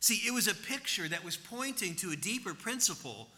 See, 0.00 0.20
it 0.26 0.34
was 0.34 0.46
a 0.46 0.54
picture 0.54 1.08
that 1.08 1.24
was 1.24 1.36
pointing 1.36 1.94
to 1.96 2.10
a 2.10 2.16
deeper 2.16 2.54
principle. 2.54 3.28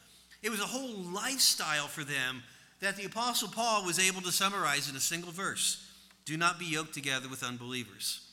It 0.43 0.51
was 0.51 0.61
a 0.61 0.67
whole 0.67 0.95
lifestyle 1.13 1.87
for 1.87 2.05
them 2.05 2.43
that 2.81 2.97
the 2.97 3.05
Apostle 3.05 3.49
Paul 3.49 3.85
was 3.85 3.99
able 3.99 4.21
to 4.23 4.33
summarize 4.33 4.89
in 4.89 4.97
a 4.97 5.01
single 5.01 5.33
verse 5.33 5.85
Do 6.25 6.37
not 6.37 6.59
be 6.59 6.67
yoked 6.67 6.95
together 6.95 7.29
with 7.29 7.43
unbelievers. 7.43 8.28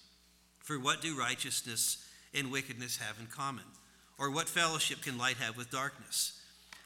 For 0.65 0.79
what 0.79 0.99
do 0.99 1.17
righteousness 1.17 2.03
and 2.33 2.51
wickedness 2.51 2.97
have 2.97 3.19
in 3.19 3.27
common? 3.27 3.63
Or 4.17 4.31
what 4.31 4.49
fellowship 4.49 5.01
can 5.03 5.17
light 5.17 5.37
have 5.37 5.55
with 5.55 5.69
darkness? 5.69 6.41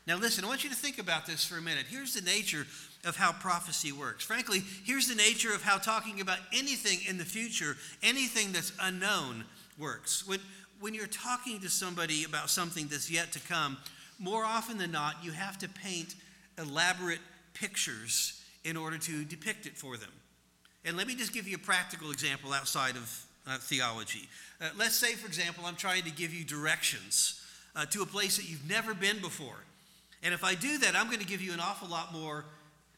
Now, 0.06 0.18
listen, 0.18 0.44
I 0.44 0.48
want 0.48 0.66
you 0.66 0.70
to 0.70 0.76
think 0.76 1.00
about 1.00 1.26
this 1.26 1.46
for 1.46 1.58
a 1.58 1.62
minute. 1.62 1.86
Here's 1.90 2.14
the 2.14 2.22
nature 2.22 2.68
of 3.06 3.16
how 3.16 3.32
prophecy 3.32 3.94
works. 3.94 4.26
Frankly, 4.26 4.64
here's 4.84 5.08
the 5.08 5.16
nature 5.16 5.54
of 5.54 5.64
how 5.64 5.78
talking 5.78 6.20
about 6.20 6.40
anything 6.54 7.00
in 7.08 7.18
the 7.18 7.24
future, 7.24 7.78
anything 8.04 8.52
that's 8.52 8.74
unknown, 8.82 9.46
works. 9.78 10.28
When, 10.28 10.40
when 10.82 10.94
you're 10.94 11.08
talking 11.08 11.62
to 11.62 11.70
somebody 11.70 12.26
about 12.26 12.50
something 12.50 12.88
that's 12.88 13.10
yet 13.10 13.32
to 13.32 13.40
come, 13.40 13.78
more 14.20 14.44
often 14.44 14.78
than 14.78 14.92
not, 14.92 15.24
you 15.24 15.32
have 15.32 15.58
to 15.60 15.70
paint 15.70 16.16
elaborate 16.58 17.22
pictures 17.54 18.44
in 18.66 18.76
order 18.76 18.98
to 18.98 19.24
depict 19.24 19.66
it 19.66 19.78
for 19.78 19.96
them. 19.96 20.12
And 20.84 20.98
let 20.98 21.08
me 21.08 21.16
just 21.16 21.34
give 21.34 21.48
you 21.48 21.56
a 21.56 21.60
practical 21.60 22.12
example 22.12 22.52
outside 22.52 22.98
of 22.98 23.26
uh, 23.48 23.58
theology. 23.58 24.28
Uh, 24.62 24.70
let's 24.78 24.96
say, 24.96 25.14
for 25.14 25.28
example, 25.28 25.66
I'm 25.66 25.76
trying 25.76 26.04
to 26.04 26.12
give 26.12 26.34
you 26.34 26.44
directions 26.44 27.42
uh, 27.76 27.86
to 27.88 28.02
a 28.02 28.06
place 28.06 28.38
that 28.38 28.50
you've 28.50 28.70
never 28.70 28.94
been 28.94 29.20
before. 29.20 29.64
And 30.24 30.34
if 30.34 30.44
I 30.44 30.56
do 30.56 30.78
that, 30.80 30.96
I'm 30.96 31.08
going 31.08 31.20
to 31.20 31.26
give 31.26 31.42
you 31.42 31.54
an 31.54 31.60
awful 31.60 31.88
lot 31.88 32.14
more 32.14 32.46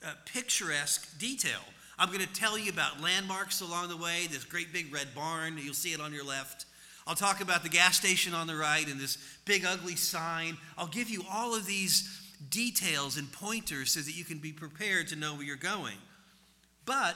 uh, 0.06 0.14
picturesque 0.26 1.18
detail. 1.20 1.60
I'm 2.00 2.08
going 2.08 2.22
to 2.22 2.34
tell 2.34 2.58
you 2.58 2.72
about 2.72 3.00
landmarks 3.00 3.62
along 3.62 3.90
the 3.90 3.98
way, 3.98 4.28
this 4.32 4.44
great 4.44 4.74
big 4.74 4.92
red 4.92 5.14
barn, 5.14 5.60
you'll 5.62 5.74
see 5.74 5.94
it 5.94 6.02
on 6.02 6.14
your 6.14 6.26
left. 6.26 6.66
I'll 7.06 7.16
talk 7.16 7.42
about 7.42 7.64
the 7.64 7.70
gas 7.70 7.98
station 7.98 8.34
on 8.34 8.48
the 8.48 8.56
right 8.56 8.88
and 8.88 9.00
this 9.00 9.18
big 9.46 9.66
ugly 9.66 9.96
sign. 9.96 10.58
I'll 10.78 10.88
give 10.88 11.10
you 11.10 11.24
all 11.32 11.56
of 11.56 11.66
these 11.66 12.22
details 12.50 13.18
and 13.18 13.32
pointers 13.32 13.92
so 13.92 14.00
that 14.00 14.16
you 14.16 14.24
can 14.24 14.40
be 14.40 14.52
prepared 14.52 15.08
to 15.10 15.16
know 15.16 15.34
where 15.36 15.44
you're 15.44 15.56
going. 15.56 15.98
But 16.86 17.16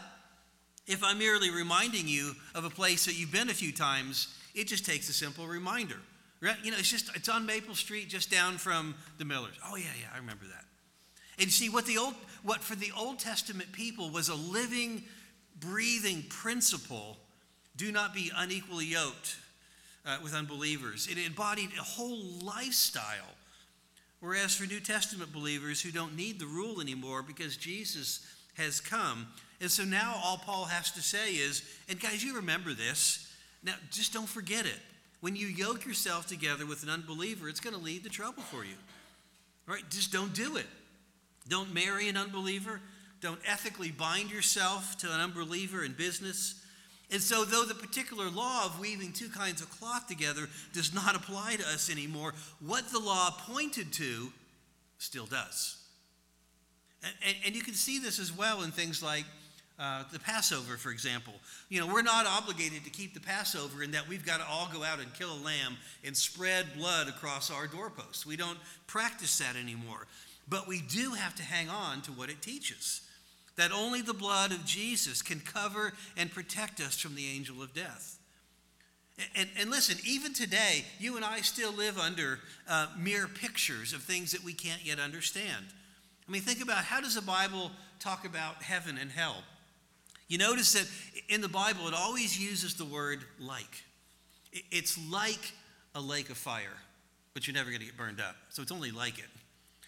if 0.87 1.03
I'm 1.03 1.17
merely 1.17 1.49
reminding 1.49 2.07
you 2.07 2.33
of 2.53 2.65
a 2.65 2.69
place 2.69 3.05
that 3.05 3.17
you've 3.17 3.31
been 3.31 3.49
a 3.49 3.53
few 3.53 3.71
times, 3.71 4.35
it 4.53 4.67
just 4.67 4.85
takes 4.85 5.09
a 5.09 5.13
simple 5.13 5.47
reminder. 5.47 5.97
Right? 6.41 6.55
You 6.63 6.71
know, 6.71 6.77
it's 6.77 6.91
just 6.91 7.15
it's 7.15 7.29
on 7.29 7.45
Maple 7.45 7.75
Street, 7.75 8.09
just 8.09 8.29
down 8.29 8.57
from 8.57 8.95
the 9.17 9.25
Millers. 9.25 9.55
Oh 9.65 9.75
yeah, 9.75 9.85
yeah, 9.99 10.07
I 10.13 10.17
remember 10.17 10.45
that. 10.45 10.65
And 11.41 11.51
see, 11.51 11.69
what 11.69 11.85
the 11.85 11.97
old 11.97 12.13
what 12.43 12.61
for 12.61 12.75
the 12.75 12.91
Old 12.97 13.19
Testament 13.19 13.71
people 13.71 14.09
was 14.11 14.29
a 14.29 14.35
living, 14.35 15.03
breathing 15.59 16.23
principle: 16.29 17.17
do 17.75 17.91
not 17.91 18.13
be 18.13 18.31
unequally 18.35 18.85
yoked 18.85 19.37
uh, 20.05 20.17
with 20.21 20.35
unbelievers. 20.35 21.07
It 21.09 21.17
embodied 21.17 21.71
a 21.79 21.83
whole 21.83 22.21
lifestyle. 22.43 23.33
Whereas 24.19 24.55
for 24.55 24.65
New 24.65 24.79
Testament 24.79 25.33
believers 25.33 25.81
who 25.81 25.91
don't 25.91 26.15
need 26.15 26.39
the 26.39 26.45
rule 26.45 26.81
anymore 26.81 27.21
because 27.21 27.57
Jesus 27.57 28.25
has 28.57 28.79
come. 28.79 29.27
And 29.61 29.71
so 29.71 29.83
now 29.83 30.19
all 30.23 30.37
Paul 30.37 30.65
has 30.65 30.91
to 30.91 31.01
say 31.01 31.33
is, 31.33 31.63
and 31.89 31.99
guys, 31.99 32.23
you 32.23 32.35
remember 32.35 32.73
this. 32.73 33.31
Now, 33.63 33.73
just 33.89 34.13
don't 34.13 34.27
forget 34.27 34.65
it. 34.65 34.79
When 35.21 35.35
you 35.35 35.47
yoke 35.47 35.85
yourself 35.85 36.27
together 36.27 36.65
with 36.65 36.83
an 36.83 36.89
unbeliever, 36.89 37.49
it's 37.49 37.59
going 37.59 37.75
to 37.75 37.81
lead 37.81 38.03
to 38.03 38.09
trouble 38.09 38.43
for 38.43 38.63
you. 38.63 38.75
Right? 39.65 39.83
Just 39.89 40.11
don't 40.11 40.33
do 40.33 40.57
it. 40.57 40.67
Don't 41.47 41.73
marry 41.73 42.09
an 42.09 42.17
unbeliever. 42.17 42.81
Don't 43.21 43.39
ethically 43.47 43.91
bind 43.91 44.29
yourself 44.29 44.97
to 44.99 45.11
an 45.11 45.19
unbeliever 45.19 45.83
in 45.83 45.93
business. 45.93 46.61
And 47.11 47.21
so, 47.21 47.45
though 47.45 47.63
the 47.63 47.75
particular 47.75 48.29
law 48.29 48.65
of 48.65 48.79
weaving 48.79 49.13
two 49.13 49.29
kinds 49.29 49.61
of 49.61 49.69
cloth 49.69 50.07
together 50.07 50.47
does 50.73 50.93
not 50.93 51.15
apply 51.15 51.55
to 51.55 51.63
us 51.63 51.89
anymore, 51.89 52.33
what 52.59 52.89
the 52.89 52.99
law 52.99 53.31
pointed 53.47 53.93
to 53.93 54.31
still 54.97 55.25
does. 55.25 55.77
And, 57.03 57.13
and, 57.27 57.35
and 57.47 57.55
you 57.55 57.61
can 57.61 57.75
see 57.75 57.99
this 57.99 58.19
as 58.19 58.35
well 58.35 58.63
in 58.63 58.71
things 58.71 59.03
like 59.03 59.25
uh, 59.77 60.03
the 60.11 60.19
Passover, 60.19 60.77
for 60.77 60.91
example. 60.91 61.33
You 61.69 61.79
know, 61.81 61.87
we're 61.87 62.01
not 62.01 62.25
obligated 62.25 62.83
to 62.85 62.89
keep 62.89 63.13
the 63.13 63.19
Passover 63.19 63.83
in 63.83 63.91
that 63.91 64.07
we've 64.07 64.25
got 64.25 64.39
to 64.39 64.47
all 64.47 64.69
go 64.71 64.83
out 64.83 64.99
and 64.99 65.13
kill 65.13 65.33
a 65.33 65.43
lamb 65.43 65.77
and 66.03 66.15
spread 66.15 66.65
blood 66.77 67.07
across 67.07 67.51
our 67.51 67.67
doorposts. 67.67 68.25
We 68.25 68.37
don't 68.37 68.59
practice 68.87 69.37
that 69.39 69.55
anymore. 69.55 70.07
But 70.47 70.67
we 70.67 70.81
do 70.81 71.11
have 71.11 71.35
to 71.35 71.43
hang 71.43 71.69
on 71.69 72.01
to 72.03 72.11
what 72.11 72.29
it 72.29 72.41
teaches 72.41 73.01
that 73.57 73.71
only 73.71 74.01
the 74.01 74.13
blood 74.13 74.51
of 74.51 74.65
Jesus 74.65 75.21
can 75.21 75.39
cover 75.39 75.93
and 76.17 76.29
protect 76.29 76.81
us 76.81 76.99
from 76.99 77.15
the 77.15 77.25
angel 77.25 77.61
of 77.61 77.73
death. 77.73 78.19
And, 79.33 79.47
and 79.57 79.71
listen, 79.71 79.97
even 80.05 80.33
today, 80.33 80.83
you 80.99 81.15
and 81.15 81.23
I 81.23 81.39
still 81.39 81.71
live 81.71 81.97
under 81.97 82.39
uh, 82.67 82.87
mere 82.97 83.27
pictures 83.27 83.93
of 83.93 84.03
things 84.03 84.33
that 84.33 84.43
we 84.43 84.51
can't 84.51 84.85
yet 84.85 84.99
understand. 84.99 85.65
I 86.27 86.31
mean, 86.31 86.41
think 86.41 86.61
about 86.61 86.83
how 86.83 86.99
does 86.99 87.15
the 87.15 87.21
Bible 87.21 87.71
talk 87.99 88.25
about 88.25 88.61
heaven 88.61 88.97
and 88.97 89.09
hell? 89.09 89.43
You 90.27 90.37
notice 90.37 90.73
that 90.73 90.87
in 91.29 91.41
the 91.41 91.49
Bible, 91.49 91.87
it 91.87 91.93
always 91.93 92.39
uses 92.39 92.75
the 92.75 92.85
word 92.85 93.19
like. 93.39 93.83
It's 94.71 94.97
like 95.11 95.53
a 95.93 96.01
lake 96.01 96.29
of 96.29 96.37
fire, 96.37 96.77
but 97.33 97.47
you're 97.47 97.53
never 97.53 97.69
going 97.69 97.79
to 97.79 97.85
get 97.85 97.97
burned 97.97 98.19
up. 98.19 98.35
So 98.49 98.61
it's 98.61 98.71
only 98.71 98.91
like 98.91 99.19
it. 99.19 99.25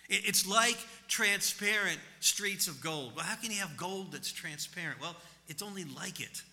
It's 0.09 0.47
like 0.47 0.77
transparent 1.07 1.99
streets 2.21 2.67
of 2.67 2.81
gold. 2.81 3.13
Well, 3.15 3.25
how 3.25 3.35
can 3.35 3.51
you 3.51 3.57
have 3.57 3.75
gold 3.75 4.13
that's 4.13 4.31
transparent? 4.31 5.01
Well, 5.01 5.15
it's 5.49 5.61
only 5.61 5.83
like 5.83 6.21
it, 6.21 6.43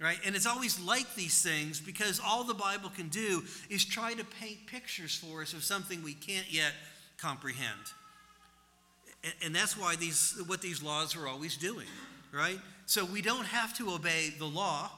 right? 0.00 0.18
And 0.24 0.34
it's 0.34 0.46
always 0.46 0.80
like 0.80 1.14
these 1.14 1.40
things 1.40 1.80
because 1.80 2.20
all 2.24 2.42
the 2.42 2.54
Bible 2.54 2.90
can 2.90 3.08
do 3.08 3.42
is 3.70 3.84
try 3.84 4.14
to 4.14 4.24
paint 4.24 4.66
pictures 4.66 5.14
for 5.14 5.42
us 5.42 5.52
of 5.52 5.62
something 5.62 6.02
we 6.02 6.14
can't 6.14 6.52
yet 6.52 6.72
comprehend. 7.16 7.78
And 9.44 9.54
that's 9.54 9.78
why 9.78 9.96
these, 9.96 10.40
what 10.46 10.60
these 10.60 10.82
laws 10.82 11.16
are 11.16 11.28
always 11.28 11.56
doing, 11.56 11.86
right? 12.32 12.58
So 12.86 13.04
we 13.04 13.20
don't 13.20 13.46
have 13.46 13.76
to 13.78 13.90
obey 13.90 14.32
the 14.38 14.46
law 14.46 14.90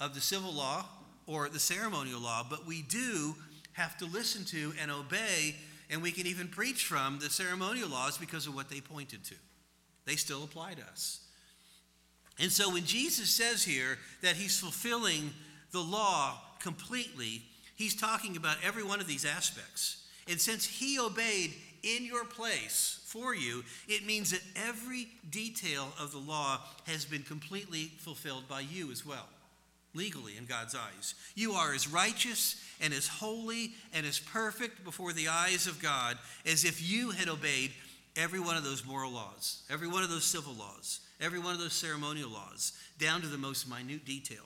of 0.00 0.14
the 0.14 0.20
civil 0.20 0.52
law 0.52 0.84
or 1.26 1.48
the 1.48 1.60
ceremonial 1.60 2.20
law, 2.20 2.44
but 2.48 2.66
we 2.66 2.82
do 2.82 3.36
have 3.72 3.96
to 3.98 4.06
listen 4.06 4.44
to 4.46 4.72
and 4.80 4.90
obey 4.90 5.54
and 5.88 6.02
we 6.02 6.10
can 6.10 6.26
even 6.26 6.48
preach 6.48 6.84
from 6.84 7.18
the 7.20 7.30
ceremonial 7.30 7.88
laws 7.88 8.18
because 8.18 8.46
of 8.46 8.54
what 8.54 8.70
they 8.70 8.80
pointed 8.80 9.24
to. 9.24 9.34
They 10.04 10.16
still 10.16 10.42
apply 10.42 10.74
to 10.74 10.82
us. 10.82 11.20
And 12.40 12.50
so 12.50 12.72
when 12.72 12.84
Jesus 12.84 13.30
says 13.30 13.62
here 13.62 13.98
that 14.22 14.36
he's 14.36 14.58
fulfilling 14.58 15.30
the 15.70 15.80
law 15.80 16.40
completely, 16.60 17.42
he's 17.76 17.94
talking 17.94 18.36
about 18.36 18.56
every 18.64 18.82
one 18.82 19.00
of 19.00 19.06
these 19.06 19.24
aspects. 19.24 20.04
And 20.28 20.40
since 20.40 20.66
he 20.66 20.98
obeyed 20.98 21.52
in 21.82 22.04
your 22.04 22.24
place 22.24 23.00
for 23.06 23.34
you, 23.34 23.64
it 23.88 24.06
means 24.06 24.30
that 24.30 24.42
every 24.56 25.08
detail 25.30 25.88
of 26.00 26.12
the 26.12 26.18
law 26.18 26.60
has 26.86 27.04
been 27.04 27.22
completely 27.22 27.92
fulfilled 27.98 28.48
by 28.48 28.60
you 28.60 28.90
as 28.90 29.04
well 29.04 29.28
legally 29.94 30.36
in 30.38 30.46
God's 30.46 30.74
eyes. 30.74 31.14
You 31.34 31.52
are 31.52 31.74
as 31.74 31.88
righteous 31.88 32.56
and 32.80 32.94
as 32.94 33.06
holy 33.06 33.72
and 33.92 34.06
as 34.06 34.18
perfect 34.18 34.84
before 34.84 35.12
the 35.12 35.28
eyes 35.28 35.66
of 35.66 35.82
God 35.82 36.18
as 36.46 36.64
if 36.64 36.82
you 36.82 37.10
had 37.10 37.28
obeyed 37.28 37.72
every 38.16 38.40
one 38.40 38.56
of 38.56 38.64
those 38.64 38.86
moral 38.86 39.12
laws, 39.12 39.62
every 39.70 39.88
one 39.88 40.02
of 40.02 40.10
those 40.10 40.24
civil 40.24 40.54
laws, 40.54 41.00
every 41.20 41.38
one 41.38 41.54
of 41.54 41.60
those 41.60 41.72
ceremonial 41.72 42.30
laws, 42.30 42.72
down 42.98 43.20
to 43.20 43.26
the 43.26 43.38
most 43.38 43.68
minute 43.68 44.04
detail. 44.04 44.44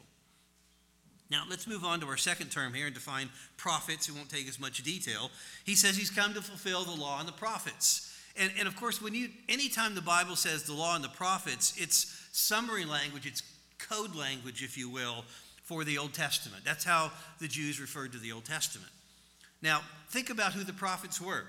Now, 1.30 1.42
let's 1.49 1.66
move 1.66 1.85
on 1.85 2.00
to 2.00 2.06
our 2.06 2.16
second 2.16 2.50
term 2.50 2.73
here 2.73 2.87
and 2.87 2.95
define 2.95 3.30
prophets. 3.56 4.09
It 4.09 4.14
won't 4.14 4.30
take 4.30 4.49
as 4.49 4.61
much 4.61 4.83
detail. 4.85 5.30
He 5.64 5.75
says 5.75 5.97
he's 5.97 6.11
come 6.11 6.35
to 6.35 6.42
fulfill 6.42 6.85
the 6.85 7.00
law 7.00 7.18
and 7.18 7.26
the 7.26 7.33
prophets. 7.33 8.12
And, 8.38 8.52
and 8.59 8.68
of 8.68 8.76
course, 8.76 9.02
when 9.02 9.14
you 9.14 9.30
anytime 9.49 9.95
the 9.95 10.02
Bible 10.02 10.37
says 10.37 10.64
the 10.64 10.75
law 10.75 10.95
and 10.95 11.02
the 11.02 11.09
prophets, 11.09 11.75
it's 11.76 12.28
summary 12.33 12.85
language, 12.85 13.26
it's 13.26 13.42
code 13.78 14.14
language, 14.14 14.62
if 14.62 14.76
you 14.78 14.88
will, 14.88 15.25
for 15.64 15.85
the 15.85 15.99
Old 15.99 16.12
Testament. 16.12 16.62
That's 16.64 16.85
how 16.85 17.11
the 17.40 17.49
Jews 17.49 17.80
referred 17.80 18.12
to 18.12 18.18
the 18.18 18.33
Old 18.33 18.45
Testament. 18.45 18.92
Now, 19.62 19.80
think 20.11 20.30
about 20.30 20.52
who 20.52 20.62
the 20.62 20.73
prophets 20.73 21.21
were. 21.21 21.45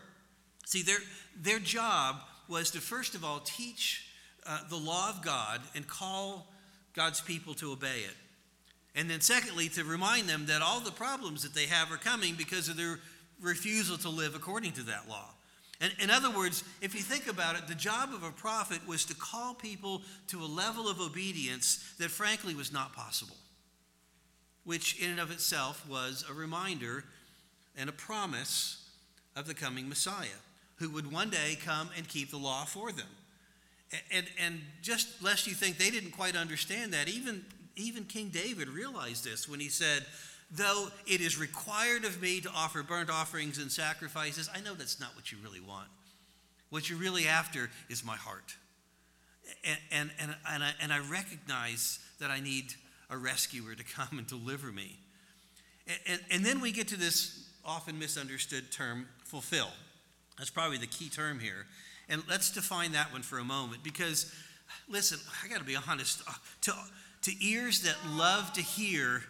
See, 0.65 0.81
their, 0.81 0.99
their 1.39 1.59
job 1.59 2.17
was 2.47 2.71
to, 2.71 2.79
first 2.79 3.15
of 3.15 3.23
all, 3.23 3.41
teach 3.41 4.09
uh, 4.45 4.59
the 4.69 4.77
law 4.77 5.09
of 5.09 5.23
God 5.23 5.61
and 5.75 5.87
call 5.87 6.47
God's 6.93 7.21
people 7.21 7.53
to 7.55 7.71
obey 7.71 7.99
it. 7.99 8.15
And 8.97 9.09
then, 9.09 9.21
secondly, 9.21 9.69
to 9.69 9.83
remind 9.83 10.27
them 10.27 10.47
that 10.47 10.63
all 10.63 10.79
the 10.79 10.91
problems 10.91 11.43
that 11.43 11.53
they 11.53 11.67
have 11.67 11.91
are 11.91 11.97
coming 11.97 12.33
because 12.33 12.67
of 12.67 12.77
their 12.77 12.99
refusal 13.39 13.95
to 13.99 14.09
live 14.09 14.35
according 14.35 14.71
to 14.73 14.83
that 14.83 15.07
law. 15.07 15.29
And 15.79 15.93
in 15.99 16.09
other 16.09 16.31
words, 16.31 16.63
if 16.81 16.95
you 16.95 17.01
think 17.01 17.27
about 17.27 17.55
it, 17.55 17.67
the 17.67 17.75
job 17.75 18.09
of 18.11 18.23
a 18.23 18.31
prophet 18.31 18.79
was 18.87 19.05
to 19.05 19.15
call 19.15 19.53
people 19.53 20.01
to 20.29 20.41
a 20.41 20.45
level 20.45 20.89
of 20.89 20.99
obedience 20.99 21.93
that 21.99 22.09
frankly 22.09 22.55
was 22.55 22.73
not 22.73 22.93
possible, 22.93 23.35
which 24.63 24.99
in 24.99 25.11
and 25.11 25.19
of 25.19 25.29
itself 25.29 25.87
was 25.87 26.25
a 26.27 26.33
reminder 26.33 27.03
and 27.77 27.89
a 27.89 27.93
promise 27.93 28.83
of 29.35 29.45
the 29.45 29.53
coming 29.53 29.87
Messiah 29.87 30.41
who 30.77 30.89
would 30.89 31.11
one 31.11 31.29
day 31.29 31.55
come 31.63 31.91
and 31.95 32.07
keep 32.07 32.31
the 32.31 32.37
law 32.37 32.65
for 32.65 32.91
them. 32.91 33.05
And, 34.11 34.25
and 34.43 34.61
just 34.81 35.23
lest 35.23 35.45
you 35.45 35.53
think 35.53 35.77
they 35.77 35.91
didn't 35.91 36.11
quite 36.11 36.35
understand 36.35 36.93
that, 36.93 37.07
even, 37.07 37.45
even 37.77 38.05
King 38.05 38.29
David 38.29 38.69
realized 38.69 39.23
this 39.23 39.47
when 39.47 39.59
he 39.59 39.69
said, 39.69 40.05
though 40.51 40.87
it 41.05 41.21
is 41.21 41.37
required 41.37 42.05
of 42.05 42.21
me 42.21 42.41
to 42.41 42.49
offer 42.55 42.83
burnt 42.83 43.09
offerings 43.09 43.57
and 43.57 43.71
sacrifices, 43.71 44.49
I 44.53 44.61
know 44.61 44.73
that's 44.73 44.99
not 44.99 45.15
what 45.15 45.31
you 45.31 45.37
really 45.43 45.59
want. 45.59 45.87
What 46.69 46.89
you're 46.89 46.99
really 46.99 47.27
after 47.27 47.69
is 47.89 48.03
my 48.03 48.15
heart. 48.15 48.55
And, 49.63 49.79
and, 49.91 50.11
and, 50.19 50.35
and, 50.49 50.63
I, 50.63 50.71
and 50.81 50.93
I 50.93 50.99
recognize 50.99 51.99
that 52.19 52.29
I 52.29 52.39
need 52.39 52.73
a 53.09 53.17
rescuer 53.17 53.75
to 53.75 53.83
come 53.83 54.17
and 54.17 54.27
deliver 54.27 54.71
me. 54.71 54.97
And, 55.87 55.99
and, 56.07 56.21
and 56.31 56.45
then 56.45 56.59
we 56.59 56.71
get 56.71 56.89
to 56.89 56.97
this 56.97 57.49
often 57.63 57.97
misunderstood 57.99 58.71
term, 58.71 59.07
fulfill. 59.25 59.69
That's 60.37 60.49
probably 60.49 60.77
the 60.77 60.87
key 60.87 61.09
term 61.09 61.39
here. 61.39 61.65
And 62.09 62.23
let's 62.29 62.51
define 62.51 62.93
that 62.93 63.11
one 63.11 63.21
for 63.21 63.39
a 63.39 63.43
moment 63.43 63.83
because, 63.83 64.33
listen, 64.87 65.19
I 65.43 65.47
got 65.49 65.59
to 65.59 65.65
be 65.65 65.77
honest. 65.89 66.21
Uh, 66.27 66.33
to, 66.61 66.73
to 67.23 67.31
ears 67.45 67.81
that 67.81 67.95
love 68.09 68.53
to 68.53 68.61
hear 68.61 69.23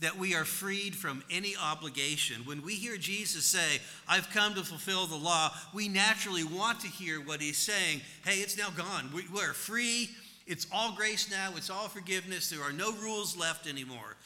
that 0.00 0.18
we 0.18 0.34
are 0.34 0.44
freed 0.44 0.96
from 0.96 1.22
any 1.30 1.54
obligation, 1.62 2.42
when 2.44 2.60
we 2.62 2.74
hear 2.74 2.96
Jesus 2.96 3.44
say, 3.44 3.80
I've 4.08 4.28
come 4.30 4.54
to 4.54 4.64
fulfill 4.64 5.06
the 5.06 5.16
law, 5.16 5.52
we 5.72 5.88
naturally 5.88 6.44
want 6.44 6.80
to 6.80 6.88
hear 6.88 7.20
what 7.20 7.40
he's 7.40 7.56
saying. 7.56 8.00
Hey, 8.24 8.38
it's 8.38 8.58
now 8.58 8.70
gone. 8.70 9.10
We, 9.14 9.24
we're 9.32 9.52
free. 9.52 10.10
It's 10.46 10.66
all 10.72 10.92
grace 10.96 11.30
now. 11.30 11.52
It's 11.56 11.70
all 11.70 11.88
forgiveness. 11.88 12.50
There 12.50 12.62
are 12.62 12.72
no 12.72 12.92
rules 12.94 13.36
left 13.36 13.68
anymore. 13.68 14.16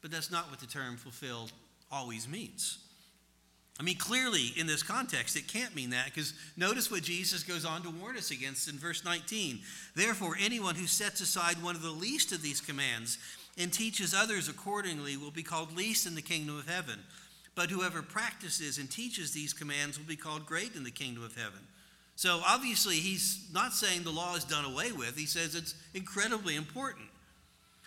But 0.00 0.10
that's 0.10 0.30
not 0.30 0.48
what 0.50 0.60
the 0.60 0.66
term 0.66 0.96
fulfilled 0.96 1.52
always 1.92 2.26
means. 2.26 2.78
I 3.80 3.84
mean, 3.84 3.96
clearly 3.96 4.52
in 4.56 4.66
this 4.66 4.82
context, 4.82 5.36
it 5.36 5.46
can't 5.46 5.74
mean 5.74 5.90
that 5.90 6.06
because 6.06 6.34
notice 6.56 6.90
what 6.90 7.02
Jesus 7.02 7.44
goes 7.44 7.64
on 7.64 7.82
to 7.82 7.90
warn 7.90 8.16
us 8.16 8.32
against 8.32 8.68
in 8.68 8.76
verse 8.76 9.04
19. 9.04 9.60
Therefore, 9.94 10.36
anyone 10.40 10.74
who 10.74 10.86
sets 10.86 11.20
aside 11.20 11.62
one 11.62 11.76
of 11.76 11.82
the 11.82 11.90
least 11.90 12.32
of 12.32 12.42
these 12.42 12.60
commands 12.60 13.18
and 13.56 13.72
teaches 13.72 14.14
others 14.14 14.48
accordingly 14.48 15.16
will 15.16 15.30
be 15.30 15.44
called 15.44 15.76
least 15.76 16.06
in 16.06 16.16
the 16.16 16.22
kingdom 16.22 16.58
of 16.58 16.68
heaven. 16.68 16.98
But 17.54 17.70
whoever 17.70 18.02
practices 18.02 18.78
and 18.78 18.90
teaches 18.90 19.32
these 19.32 19.52
commands 19.52 19.98
will 19.98 20.06
be 20.06 20.16
called 20.16 20.46
great 20.46 20.74
in 20.74 20.82
the 20.82 20.90
kingdom 20.90 21.22
of 21.22 21.36
heaven. 21.36 21.60
So 22.16 22.40
obviously, 22.44 22.96
he's 22.96 23.48
not 23.52 23.72
saying 23.72 24.02
the 24.02 24.10
law 24.10 24.34
is 24.34 24.42
done 24.42 24.64
away 24.64 24.90
with. 24.90 25.16
He 25.16 25.26
says 25.26 25.54
it's 25.54 25.74
incredibly 25.94 26.56
important. 26.56 27.06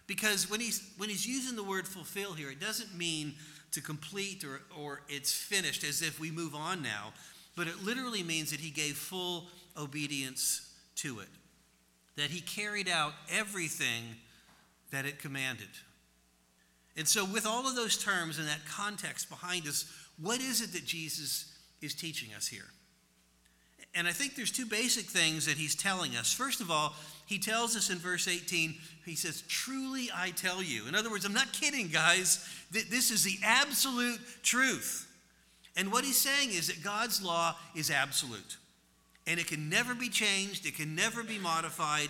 Because 0.08 0.50
when 0.50 0.60
he's, 0.60 0.90
when 0.98 1.10
he's 1.10 1.26
using 1.26 1.56
the 1.56 1.64
word 1.64 1.88
fulfill 1.88 2.34
here, 2.34 2.50
it 2.50 2.60
doesn't 2.60 2.98
mean 2.98 3.34
to 3.72 3.82
complete 3.82 4.44
or, 4.44 4.62
or 4.78 5.02
it's 5.08 5.34
finished 5.34 5.84
as 5.84 6.02
if 6.02 6.20
we 6.20 6.32
move 6.32 6.54
on 6.54 6.82
now, 6.82 7.14
but 7.56 7.68
it 7.68 7.84
literally 7.84 8.24
means 8.24 8.52
that 8.52 8.60
he 8.60 8.70
gave 8.70 8.98
full 8.98 9.48
obedience 9.78 10.74
to 10.96 11.20
it, 11.20 11.30
that 12.18 12.30
he 12.30 12.42
carried 12.42 12.90
out 12.90 13.14
everything 13.32 14.04
that 14.92 15.06
it 15.06 15.20
commanded. 15.20 15.70
And 16.98 17.08
so, 17.08 17.24
with 17.24 17.46
all 17.46 17.68
of 17.68 17.76
those 17.76 18.04
terms 18.04 18.38
and 18.38 18.48
that 18.48 18.66
context 18.70 19.30
behind 19.30 19.68
us, 19.68 19.86
what 20.20 20.42
is 20.42 20.62
it 20.62 20.74
that 20.74 20.86
Jesus 20.86 21.58
is 21.82 21.94
teaching 21.94 22.34
us 22.36 22.48
here? 22.48 22.68
And 23.94 24.08
I 24.08 24.12
think 24.12 24.36
there's 24.36 24.52
two 24.52 24.66
basic 24.66 25.06
things 25.06 25.46
that 25.46 25.58
he's 25.58 25.76
telling 25.76 26.16
us. 26.16 26.34
First 26.34 26.62
of 26.62 26.72
all, 26.72 26.96
he 27.32 27.40
tells 27.40 27.78
us 27.78 27.90
in 27.90 27.98
verse 27.98 28.28
18, 28.28 28.76
he 29.06 29.16
says, 29.16 29.44
Truly 29.48 30.10
I 30.14 30.32
tell 30.32 30.62
you. 30.62 30.86
In 30.90 30.96
other 30.96 31.10
words, 31.10 31.24
I'm 31.24 31.34
not 31.34 31.54
kidding, 31.54 31.88
guys. 31.88 32.46
This 32.72 33.10
is 33.10 33.24
the 33.24 33.38
absolute 33.42 34.20
truth. 34.44 35.08
And 35.78 35.94
what 35.94 36.04
he's 36.04 36.20
saying 36.20 36.50
is 36.50 36.68
that 36.68 36.84
God's 36.84 37.24
law 37.24 37.56
is 37.74 37.90
absolute. 37.90 38.58
And 39.26 39.40
it 39.40 39.48
can 39.48 39.70
never 39.70 39.96
be 39.96 40.10
changed, 40.10 40.66
it 40.66 40.76
can 40.76 40.94
never 40.94 41.24
be 41.24 41.40
modified. 41.40 42.10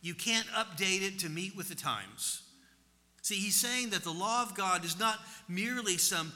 You 0.00 0.14
can't 0.14 0.46
update 0.46 1.02
it 1.02 1.18
to 1.18 1.28
meet 1.28 1.54
with 1.54 1.68
the 1.68 1.74
times. 1.74 2.42
See, 3.20 3.34
he's 3.34 3.56
saying 3.56 3.90
that 3.90 4.02
the 4.02 4.12
law 4.12 4.44
of 4.44 4.54
God 4.54 4.82
is 4.86 4.98
not 4.98 5.18
merely 5.46 5.98
some 5.98 6.32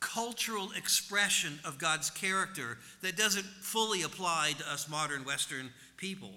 cultural 0.00 0.72
expression 0.72 1.58
of 1.64 1.78
God's 1.78 2.10
character 2.10 2.76
that 3.00 3.16
doesn't 3.16 3.44
fully 3.44 4.02
apply 4.02 4.52
to 4.58 4.70
us 4.70 4.90
modern 4.90 5.24
Western 5.24 5.70
people. 5.96 6.32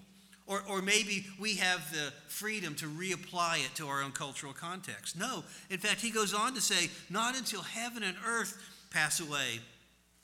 Or, 0.47 0.61
or 0.69 0.81
maybe 0.81 1.25
we 1.39 1.55
have 1.55 1.91
the 1.91 2.13
freedom 2.27 2.75
to 2.75 2.85
reapply 2.85 3.65
it 3.65 3.73
to 3.75 3.87
our 3.87 4.03
own 4.03 4.11
cultural 4.11 4.53
context. 4.53 5.17
No. 5.17 5.43
In 5.69 5.79
fact, 5.79 6.01
he 6.01 6.11
goes 6.11 6.33
on 6.33 6.53
to 6.53 6.61
say, 6.61 6.89
not 7.09 7.35
until 7.35 7.61
heaven 7.61 8.03
and 8.03 8.15
earth 8.27 8.61
pass 8.91 9.19
away 9.19 9.59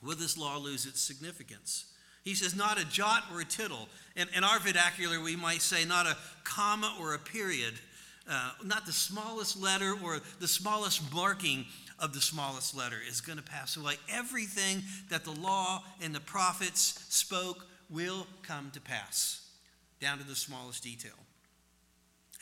will 0.02 0.16
this 0.16 0.38
law 0.38 0.58
lose 0.58 0.86
its 0.86 1.00
significance. 1.00 1.86
He 2.24 2.34
says, 2.34 2.54
not 2.54 2.80
a 2.80 2.84
jot 2.84 3.24
or 3.32 3.40
a 3.40 3.44
tittle. 3.44 3.88
In, 4.14 4.28
in 4.36 4.44
our 4.44 4.60
vernacular, 4.60 5.20
we 5.20 5.34
might 5.34 5.60
say, 5.60 5.84
not 5.84 6.06
a 6.06 6.16
comma 6.44 6.96
or 7.00 7.14
a 7.14 7.18
period, 7.18 7.74
uh, 8.30 8.52
not 8.64 8.86
the 8.86 8.92
smallest 8.92 9.60
letter 9.60 9.94
or 10.04 10.20
the 10.38 10.46
smallest 10.46 11.12
marking 11.12 11.66
of 11.98 12.12
the 12.12 12.20
smallest 12.20 12.76
letter 12.76 12.98
is 13.08 13.20
going 13.20 13.38
to 13.38 13.44
pass 13.44 13.76
away. 13.76 13.94
Everything 14.08 14.82
that 15.10 15.24
the 15.24 15.32
law 15.32 15.82
and 16.00 16.14
the 16.14 16.20
prophets 16.20 17.04
spoke 17.08 17.66
will 17.90 18.26
come 18.42 18.70
to 18.72 18.80
pass, 18.80 19.41
down 20.02 20.18
to 20.18 20.24
the 20.24 20.36
smallest 20.36 20.82
detail. 20.82 21.12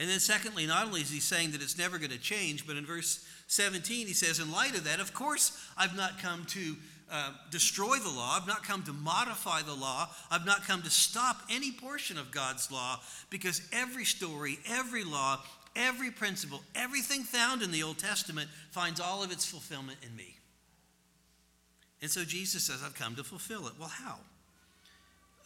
And 0.00 0.08
then, 0.08 0.18
secondly, 0.18 0.66
not 0.66 0.86
only 0.86 1.02
is 1.02 1.10
he 1.10 1.20
saying 1.20 1.52
that 1.52 1.62
it's 1.62 1.78
never 1.78 1.98
going 1.98 2.10
to 2.10 2.18
change, 2.18 2.66
but 2.66 2.76
in 2.76 2.86
verse 2.86 3.24
17, 3.46 4.06
he 4.06 4.14
says, 4.14 4.40
In 4.40 4.50
light 4.50 4.74
of 4.74 4.84
that, 4.84 4.98
of 4.98 5.14
course, 5.14 5.56
I've 5.76 5.96
not 5.96 6.18
come 6.18 6.46
to 6.46 6.76
uh, 7.12 7.32
destroy 7.50 7.98
the 7.98 8.08
law. 8.08 8.38
I've 8.40 8.48
not 8.48 8.64
come 8.64 8.82
to 8.84 8.92
modify 8.92 9.62
the 9.62 9.74
law. 9.74 10.08
I've 10.30 10.46
not 10.46 10.66
come 10.66 10.82
to 10.82 10.90
stop 10.90 11.42
any 11.50 11.70
portion 11.70 12.16
of 12.16 12.30
God's 12.30 12.72
law 12.72 13.00
because 13.28 13.60
every 13.72 14.04
story, 14.04 14.58
every 14.66 15.04
law 15.04 15.40
Every 15.76 16.10
principle, 16.10 16.62
everything 16.74 17.22
found 17.22 17.62
in 17.62 17.70
the 17.70 17.82
Old 17.82 17.98
Testament 17.98 18.50
finds 18.70 19.00
all 19.00 19.22
of 19.22 19.30
its 19.30 19.44
fulfillment 19.44 19.98
in 20.04 20.14
me. 20.16 20.36
And 22.02 22.10
so 22.10 22.24
Jesus 22.24 22.64
says, 22.64 22.82
I've 22.84 22.94
come 22.94 23.14
to 23.16 23.24
fulfill 23.24 23.66
it. 23.68 23.74
Well, 23.78 23.88
how? 23.88 24.16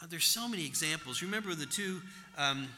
Uh, 0.03 0.07
there's 0.09 0.25
so 0.25 0.49
many 0.49 0.67
examples. 0.67 1.23
Remember 1.23 1.55
the 1.55 1.67
two 1.67 2.01
um, 2.37 2.69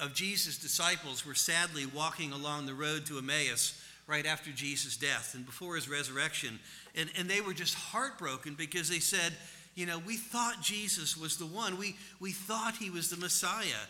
of 0.00 0.14
Jesus' 0.14 0.58
disciples 0.58 1.24
were 1.26 1.34
sadly 1.34 1.86
walking 1.86 2.32
along 2.32 2.66
the 2.66 2.74
road 2.74 3.06
to 3.06 3.18
Emmaus 3.18 3.80
right 4.06 4.26
after 4.26 4.50
Jesus' 4.50 4.96
death 4.96 5.34
and 5.34 5.46
before 5.46 5.76
his 5.76 5.88
resurrection. 5.88 6.58
And, 6.94 7.10
and 7.18 7.28
they 7.28 7.40
were 7.40 7.54
just 7.54 7.74
heartbroken 7.74 8.54
because 8.54 8.88
they 8.88 8.98
said, 8.98 9.32
You 9.74 9.86
know, 9.86 9.98
we 9.98 10.16
thought 10.16 10.62
Jesus 10.62 11.16
was 11.16 11.36
the 11.36 11.46
one, 11.46 11.78
we, 11.78 11.96
we 12.20 12.32
thought 12.32 12.76
he 12.76 12.90
was 12.90 13.10
the 13.10 13.16
Messiah, 13.16 13.86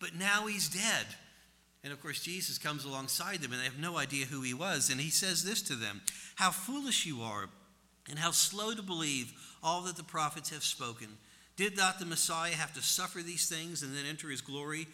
but 0.00 0.14
now 0.14 0.46
he's 0.46 0.68
dead. 0.68 1.06
And 1.84 1.92
of 1.92 2.02
course, 2.02 2.20
Jesus 2.20 2.58
comes 2.58 2.84
alongside 2.84 3.40
them 3.40 3.52
and 3.52 3.60
they 3.60 3.66
have 3.66 3.78
no 3.78 3.98
idea 3.98 4.26
who 4.26 4.42
he 4.42 4.54
was. 4.54 4.90
And 4.90 5.00
he 5.00 5.10
says 5.10 5.44
this 5.44 5.62
to 5.62 5.74
them 5.74 6.02
How 6.36 6.50
foolish 6.50 7.06
you 7.06 7.22
are, 7.22 7.48
and 8.08 8.18
how 8.18 8.30
slow 8.30 8.74
to 8.74 8.82
believe 8.82 9.32
all 9.62 9.82
that 9.82 9.96
the 9.96 10.04
prophets 10.04 10.50
have 10.50 10.64
spoken. 10.64 11.08
Did 11.58 11.76
not 11.76 11.98
the 11.98 12.06
Messiah 12.06 12.52
have 12.52 12.72
to 12.74 12.82
suffer 12.82 13.20
these 13.20 13.48
things 13.48 13.82
and 13.82 13.92
then 13.92 14.04
enter 14.08 14.28
his 14.28 14.40
glory? 14.40 14.86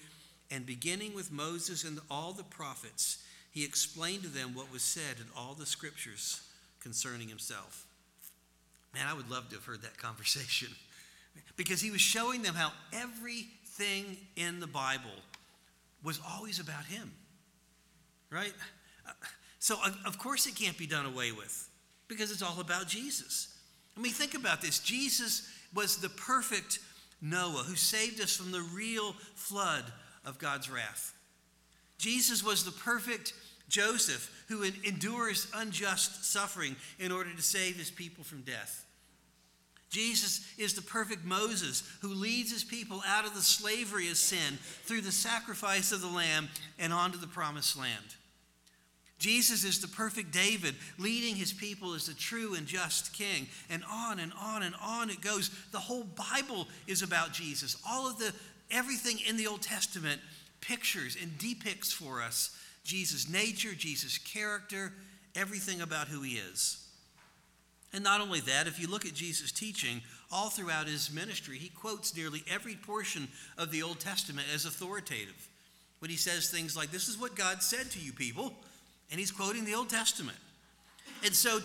And 0.51 0.65
beginning 0.65 1.15
with 1.15 1.31
Moses 1.31 1.85
and 1.85 2.01
all 2.11 2.33
the 2.33 2.43
prophets, 2.43 3.23
he 3.51 3.65
explained 3.65 4.23
to 4.23 4.29
them 4.29 4.55
what 4.55 4.73
was 4.73 4.83
said 4.83 5.19
in 5.19 5.27
all 5.37 5.53
the 5.53 5.67
scriptures 5.67 6.41
concerning 6.81 7.29
himself. 7.29 7.85
Man, 8.95 9.07
I 9.07 9.13
would 9.13 9.31
love 9.31 9.51
to 9.51 9.57
have 9.57 9.65
heard 9.67 9.83
that 9.83 9.99
conversation 10.03 10.69
because 11.57 11.83
he 11.83 11.91
was 11.91 12.01
showing 12.01 12.41
them 12.41 12.55
how 12.55 12.73
everything 12.95 14.17
in 14.35 14.59
the 14.59 14.67
Bible 14.67 15.11
was 16.03 16.19
always 16.27 16.61
about 16.61 16.87
him, 16.87 17.13
right? 18.31 18.55
So, 19.59 19.77
of 20.07 20.19
course, 20.19 20.47
it 20.47 20.55
can't 20.55 20.79
be 20.79 20.87
done 20.87 21.05
away 21.05 21.31
with 21.31 21.69
because 22.09 22.31
it's 22.31 22.43
all 22.43 22.61
about 22.61 22.89
Jesus. 22.89 23.55
I 23.97 24.01
mean, 24.01 24.13
think 24.13 24.35
about 24.35 24.63
this 24.63 24.79
Jesus 24.79 25.47
was 25.75 25.97
the 25.97 26.09
perfect 26.09 26.79
Noah 27.21 27.65
who 27.67 27.77
saved 27.77 28.21
us 28.21 28.37
from 28.37 28.53
the 28.53 28.67
real 28.75 29.15
flood 29.35 29.85
of 30.25 30.39
God's 30.39 30.71
wrath. 30.71 31.15
Jesus 31.99 32.45
was 32.45 32.65
the 32.65 32.73
perfect 32.73 33.33
Joseph 33.69 34.45
who 34.49 34.63
endures 34.63 35.47
unjust 35.55 36.25
suffering 36.25 36.77
in 36.99 37.11
order 37.11 37.33
to 37.33 37.43
save 37.43 37.77
his 37.77 37.91
people 37.91 38.25
from 38.25 38.43
death. 38.43 38.85
Jesus 39.89 40.45
is 40.59 40.75
the 40.75 40.83
perfect 40.83 41.25
Moses 41.25 41.83
who 42.03 42.09
leads 42.09 42.51
his 42.53 42.65
people 42.65 43.03
out 43.07 43.27
of 43.27 43.35
the 43.35 43.41
slavery 43.41 44.09
of 44.11 44.17
sin 44.17 44.59
through 44.85 45.03
the 45.03 45.13
sacrifice 45.13 45.93
of 45.93 46.01
the 46.01 46.09
Lamb 46.09 46.49
and 46.79 46.93
onto 46.93 47.17
the 47.17 47.29
promised 47.29 47.79
land. 47.79 48.17
Jesus 49.19 49.65
is 49.65 49.81
the 49.81 49.89
perfect 49.89 50.33
David, 50.33 50.75
leading 50.99 51.37
his 51.37 51.53
people 51.53 51.95
as 51.95 52.07
the 52.07 52.15
true 52.15 52.55
and 52.55 52.67
just 52.67 53.13
king. 53.13 53.47
And 53.71 53.83
on 53.91 54.19
and 54.19 54.33
on 54.41 54.63
and 54.63 54.75
on 54.83 55.11
it 55.11 55.21
goes. 55.21 55.51
The 55.73 55.79
whole 55.79 56.05
Bible 56.05 56.69
is 56.87 57.03
about 57.03 57.33
Jesus. 57.33 57.77
All 57.89 58.09
of 58.09 58.19
the, 58.19 58.33
everything 58.71 59.19
in 59.27 59.37
the 59.37 59.47
Old 59.47 59.63
Testament 59.63 60.21
pictures 60.61 61.17
and 61.21 61.37
depicts 61.39 61.93
for 61.93 62.23
us 62.23 62.57
Jesus' 62.85 63.29
nature, 63.31 63.73
Jesus' 63.75 64.19
character, 64.19 64.93
everything 65.35 65.81
about 65.81 66.09
who 66.09 66.21
he 66.21 66.33
is. 66.33 66.87
And 67.95 68.05
not 68.05 68.21
only 68.21 68.41
that, 68.41 68.67
if 68.67 68.81
you 68.81 68.89
look 68.89 69.07
at 69.07 69.15
Jesus' 69.15 69.53
teaching, 69.53 70.03
all 70.31 70.51
throughout 70.51 70.89
his 70.89 71.13
ministry, 71.13 71.59
he 71.59 71.69
quotes 71.69 72.15
nearly 72.17 72.43
every 72.51 72.75
portion 72.75 73.29
of 73.57 73.71
the 73.71 73.83
Old 73.83 74.01
Testament 74.01 74.49
as 74.53 74.65
authoritative. 74.65 75.49
When 76.01 76.11
he 76.11 76.17
says 76.17 76.51
things 76.51 76.77
like, 76.77 76.91
This 76.91 77.09
is 77.09 77.19
what 77.19 77.37
God 77.37 77.63
said 77.63 77.91
to 77.93 78.01
you 78.01 78.13
people, 78.13 78.53
and 79.15 79.21
he's 79.21 79.31
quoting 79.31 79.65
the 79.65 79.77
Old 79.77 79.89
Testament. 79.89 80.37
And 81.25 81.33
so, 81.33 81.61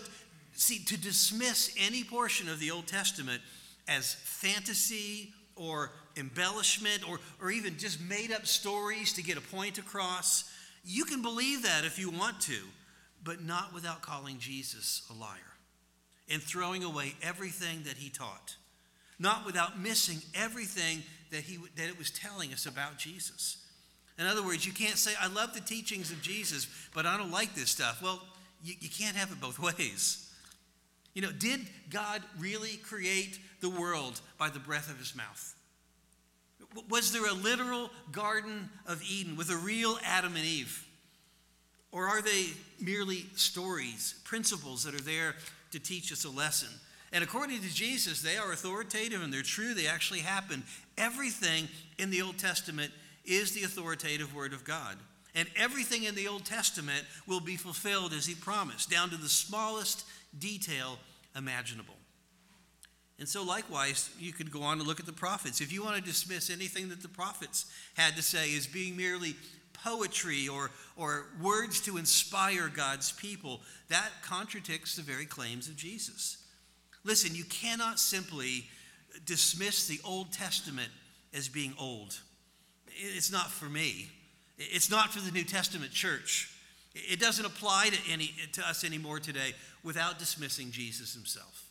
see, 0.54 0.86
to 0.86 0.96
dismiss 0.96 1.74
any 1.80 2.04
portion 2.04 2.48
of 2.48 2.60
the 2.60 2.70
Old 2.70 2.86
Testament 2.86 3.42
as 3.88 4.14
fantasy 4.14 5.34
or 5.56 5.92
embellishment 6.16 7.10
or, 7.10 7.20
or 7.42 7.50
even 7.50 7.76
just 7.80 8.00
made 8.02 8.32
up 8.32 8.46
stories 8.46 9.14
to 9.14 9.24
get 9.24 9.36
a 9.36 9.42
point 9.42 9.80
across, 9.80 10.48
you 10.86 11.06
can 11.06 11.24
believe 11.24 11.64
that 11.64 11.86
if 11.86 11.98
you 11.98 12.12
want 12.12 12.40
to, 12.42 12.60
but 13.24 13.44
not 13.44 13.74
without 13.74 14.04
calling 14.04 14.38
Jesus 14.38 15.02
a 15.10 15.20
liar 15.20 15.40
and 16.30 16.44
throwing 16.44 16.84
away 16.84 17.16
everything 17.24 17.82
that 17.86 17.98
he 17.98 18.12
taught, 18.12 18.58
not 19.18 19.44
without 19.44 19.80
missing 19.80 20.20
everything 20.36 21.02
that, 21.32 21.42
he, 21.42 21.58
that 21.78 21.90
it 21.90 21.98
was 21.98 22.12
telling 22.12 22.54
us 22.54 22.68
about 22.68 23.00
Jesus. 23.00 23.59
In 24.20 24.28
other 24.28 24.44
words, 24.44 24.66
you 24.66 24.74
can't 24.74 24.98
say, 24.98 25.12
I 25.20 25.28
love 25.28 25.54
the 25.54 25.62
teachings 25.62 26.12
of 26.12 26.22
Jesus, 26.22 26.68
but 26.94 27.06
I 27.06 27.18
don't 27.18 27.32
like 27.32 27.56
this 27.56 27.70
stuff. 27.70 28.02
Well, 28.04 28.22
you, 28.62 28.74
you 28.82 28.90
can't 28.90 29.16
have 29.16 29.32
it 29.32 29.40
both 29.40 29.60
ways. 29.80 30.30
You 31.14 31.22
know, 31.22 31.32
did 31.32 31.62
God 31.90 32.22
really 32.38 32.78
create 32.78 33.40
the 33.62 33.70
world 33.70 34.20
by 34.38 34.50
the 34.50 34.60
breath 34.60 34.92
of 34.92 35.00
his 35.00 35.16
mouth? 35.16 35.56
Was 36.90 37.14
there 37.14 37.26
a 37.26 37.34
literal 37.34 37.90
Garden 38.12 38.70
of 38.86 39.02
Eden 39.10 39.36
with 39.36 39.50
a 39.50 39.56
real 39.56 39.98
Adam 40.04 40.36
and 40.36 40.46
Eve? 40.46 40.86
Or 41.92 42.08
are 42.08 42.22
they 42.22 42.48
merely 42.80 43.26
stories, 43.36 44.16
principles 44.24 44.84
that 44.84 44.94
are 44.94 45.04
there 45.04 45.36
to 45.72 45.80
teach 45.80 46.12
us 46.12 46.26
a 46.26 46.30
lesson? 46.30 46.70
And 47.12 47.24
according 47.24 47.62
to 47.62 47.74
Jesus, 47.74 48.22
they 48.22 48.38
are 48.38 48.52
authoritative 48.52 49.24
and 49.24 49.34
they're 49.34 49.42
true. 49.42 49.74
They 49.74 49.88
actually 49.88 50.20
happen. 50.20 50.64
Everything 50.98 51.68
in 51.98 52.12
the 52.12 52.22
Old 52.22 52.38
Testament 52.38 52.92
is 53.30 53.52
the 53.52 53.64
authoritative 53.64 54.36
Word 54.36 54.54
of 54.54 54.66
God. 54.66 54.98
And 55.36 55.48
everything 55.56 56.04
in 56.04 56.16
the 56.16 56.28
Old 56.28 56.44
Testament 56.44 57.06
will 57.28 57.40
be 57.40 57.56
fulfilled 57.56 58.14
as 58.14 58.26
He 58.26 58.36
promised, 58.36 58.90
down 58.90 59.10
to 59.12 59.18
the 59.18 59.30
smallest 59.30 60.06
detail 60.38 60.98
imaginable. 61.36 61.94
And 63.20 63.28
so, 63.28 63.44
likewise, 63.44 64.10
you 64.18 64.34
could 64.34 64.50
go 64.50 64.64
on 64.64 64.80
and 64.80 64.88
look 64.88 65.00
at 65.00 65.06
the 65.06 65.14
prophets. 65.14 65.62
If 65.62 65.72
you 65.74 65.84
want 65.84 65.98
to 65.98 66.02
dismiss 66.02 66.50
anything 66.50 66.90
that 66.90 67.02
the 67.02 67.10
prophets 67.10 67.66
had 67.96 68.16
to 68.16 68.24
say 68.24 68.56
as 68.56 68.66
being 68.66 68.96
merely 68.96 69.36
poetry 69.84 70.48
or, 70.48 70.72
or 70.96 71.28
words 71.42 71.82
to 71.82 71.98
inspire 71.98 72.70
God's 72.70 73.12
people, 73.12 73.62
that 73.90 74.10
contradicts 74.24 74.96
the 74.96 75.02
very 75.02 75.26
claims 75.26 75.68
of 75.68 75.76
Jesus. 75.76 76.38
Listen, 77.04 77.36
you 77.36 77.44
cannot 77.46 78.00
simply 78.00 78.66
dismiss 79.26 79.88
the 79.88 80.00
Old 80.06 80.32
Testament 80.32 80.90
as 81.34 81.48
being 81.50 81.74
old. 81.80 82.20
It's 83.00 83.32
not 83.32 83.50
for 83.50 83.66
me. 83.66 84.10
It's 84.58 84.92
not 84.92 85.14
for 85.14 85.22
the 85.22 85.32
New 85.32 85.46
Testament 85.46 85.92
church. 85.92 86.54
It 86.94 87.20
doesn't 87.20 87.46
apply 87.46 87.90
to, 87.90 88.12
any, 88.12 88.34
to 88.54 88.68
us 88.68 88.84
anymore 88.84 89.20
today 89.20 89.54
without 89.84 90.20
dismissing 90.20 90.72
Jesus 90.72 91.14
himself. 91.14 91.66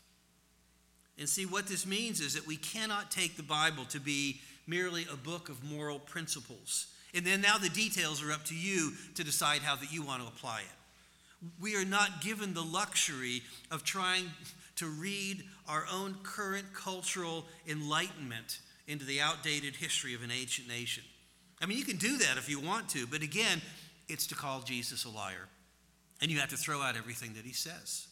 And 1.18 1.28
see, 1.28 1.44
what 1.44 1.66
this 1.66 1.86
means 1.86 2.20
is 2.20 2.34
that 2.34 2.46
we 2.46 2.56
cannot 2.56 3.10
take 3.10 3.36
the 3.36 3.42
Bible 3.42 3.84
to 3.86 4.00
be 4.00 4.40
merely 4.66 5.06
a 5.12 5.16
book 5.16 5.48
of 5.48 5.62
moral 5.64 5.98
principles. 5.98 6.86
And 7.14 7.26
then 7.26 7.40
now 7.40 7.58
the 7.58 7.68
details 7.68 8.22
are 8.22 8.32
up 8.32 8.44
to 8.46 8.54
you 8.54 8.92
to 9.14 9.24
decide 9.24 9.62
how 9.62 9.76
that 9.76 9.92
you 9.92 10.02
want 10.02 10.22
to 10.22 10.28
apply 10.28 10.60
it. 10.60 11.48
We 11.60 11.76
are 11.76 11.84
not 11.84 12.20
given 12.20 12.54
the 12.54 12.62
luxury 12.62 13.42
of 13.70 13.84
trying 13.84 14.26
to 14.76 14.86
read 14.86 15.42
our 15.68 15.84
own 15.92 16.16
current 16.22 16.72
cultural 16.72 17.44
enlightenment 17.68 18.60
into 18.86 19.04
the 19.04 19.20
outdated 19.20 19.76
history 19.76 20.14
of 20.14 20.22
an 20.22 20.30
ancient 20.30 20.68
nation. 20.68 21.04
I 21.60 21.66
mean, 21.66 21.78
you 21.78 21.84
can 21.84 21.96
do 21.96 22.18
that 22.18 22.36
if 22.36 22.48
you 22.48 22.60
want 22.60 22.88
to, 22.90 23.06
but 23.06 23.22
again, 23.22 23.60
it's 24.08 24.26
to 24.28 24.34
call 24.34 24.60
Jesus 24.60 25.04
a 25.04 25.08
liar. 25.08 25.48
And 26.20 26.30
you 26.30 26.38
have 26.38 26.50
to 26.50 26.56
throw 26.56 26.80
out 26.80 26.96
everything 26.96 27.34
that 27.34 27.44
he 27.44 27.52
says. 27.52 28.06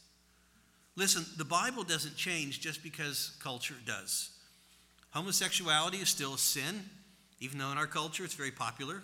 Listen, 0.97 1.25
the 1.37 1.45
Bible 1.45 1.83
doesn't 1.83 2.17
change 2.17 2.61
just 2.61 2.83
because 2.83 3.37
culture 3.43 3.75
does. 3.85 4.31
Homosexuality 5.11 5.99
is 5.99 6.09
still 6.09 6.35
a 6.35 6.39
sin, 6.39 6.85
even 7.41 7.59
though 7.59 7.71
in 7.71 7.79
our 7.79 7.87
culture 7.87 8.25
it's 8.25 8.35
very 8.35 8.51
popular. 8.51 9.03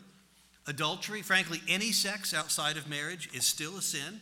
Adultery, 0.67 1.23
frankly, 1.23 1.61
any 1.69 1.93
sex 1.93 2.33
outside 2.33 2.77
of 2.77 2.89
marriage 2.89 3.29
is 3.35 3.45
still 3.45 3.77
a 3.77 3.83
sin. 3.83 4.21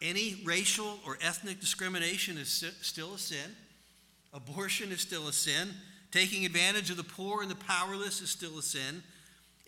Any 0.00 0.40
racial 0.44 0.98
or 1.06 1.18
ethnic 1.20 1.60
discrimination 1.60 2.36
is 2.36 2.64
still 2.82 3.14
a 3.14 3.18
sin. 3.18 3.56
Abortion 4.32 4.92
is 4.92 5.00
still 5.00 5.28
a 5.28 5.32
sin. 5.32 5.70
Taking 6.12 6.44
advantage 6.44 6.90
of 6.90 6.96
the 6.96 7.04
poor 7.04 7.42
and 7.42 7.50
the 7.50 7.56
powerless 7.56 8.20
is 8.20 8.30
still 8.30 8.58
a 8.58 8.62
sin. 8.62 9.02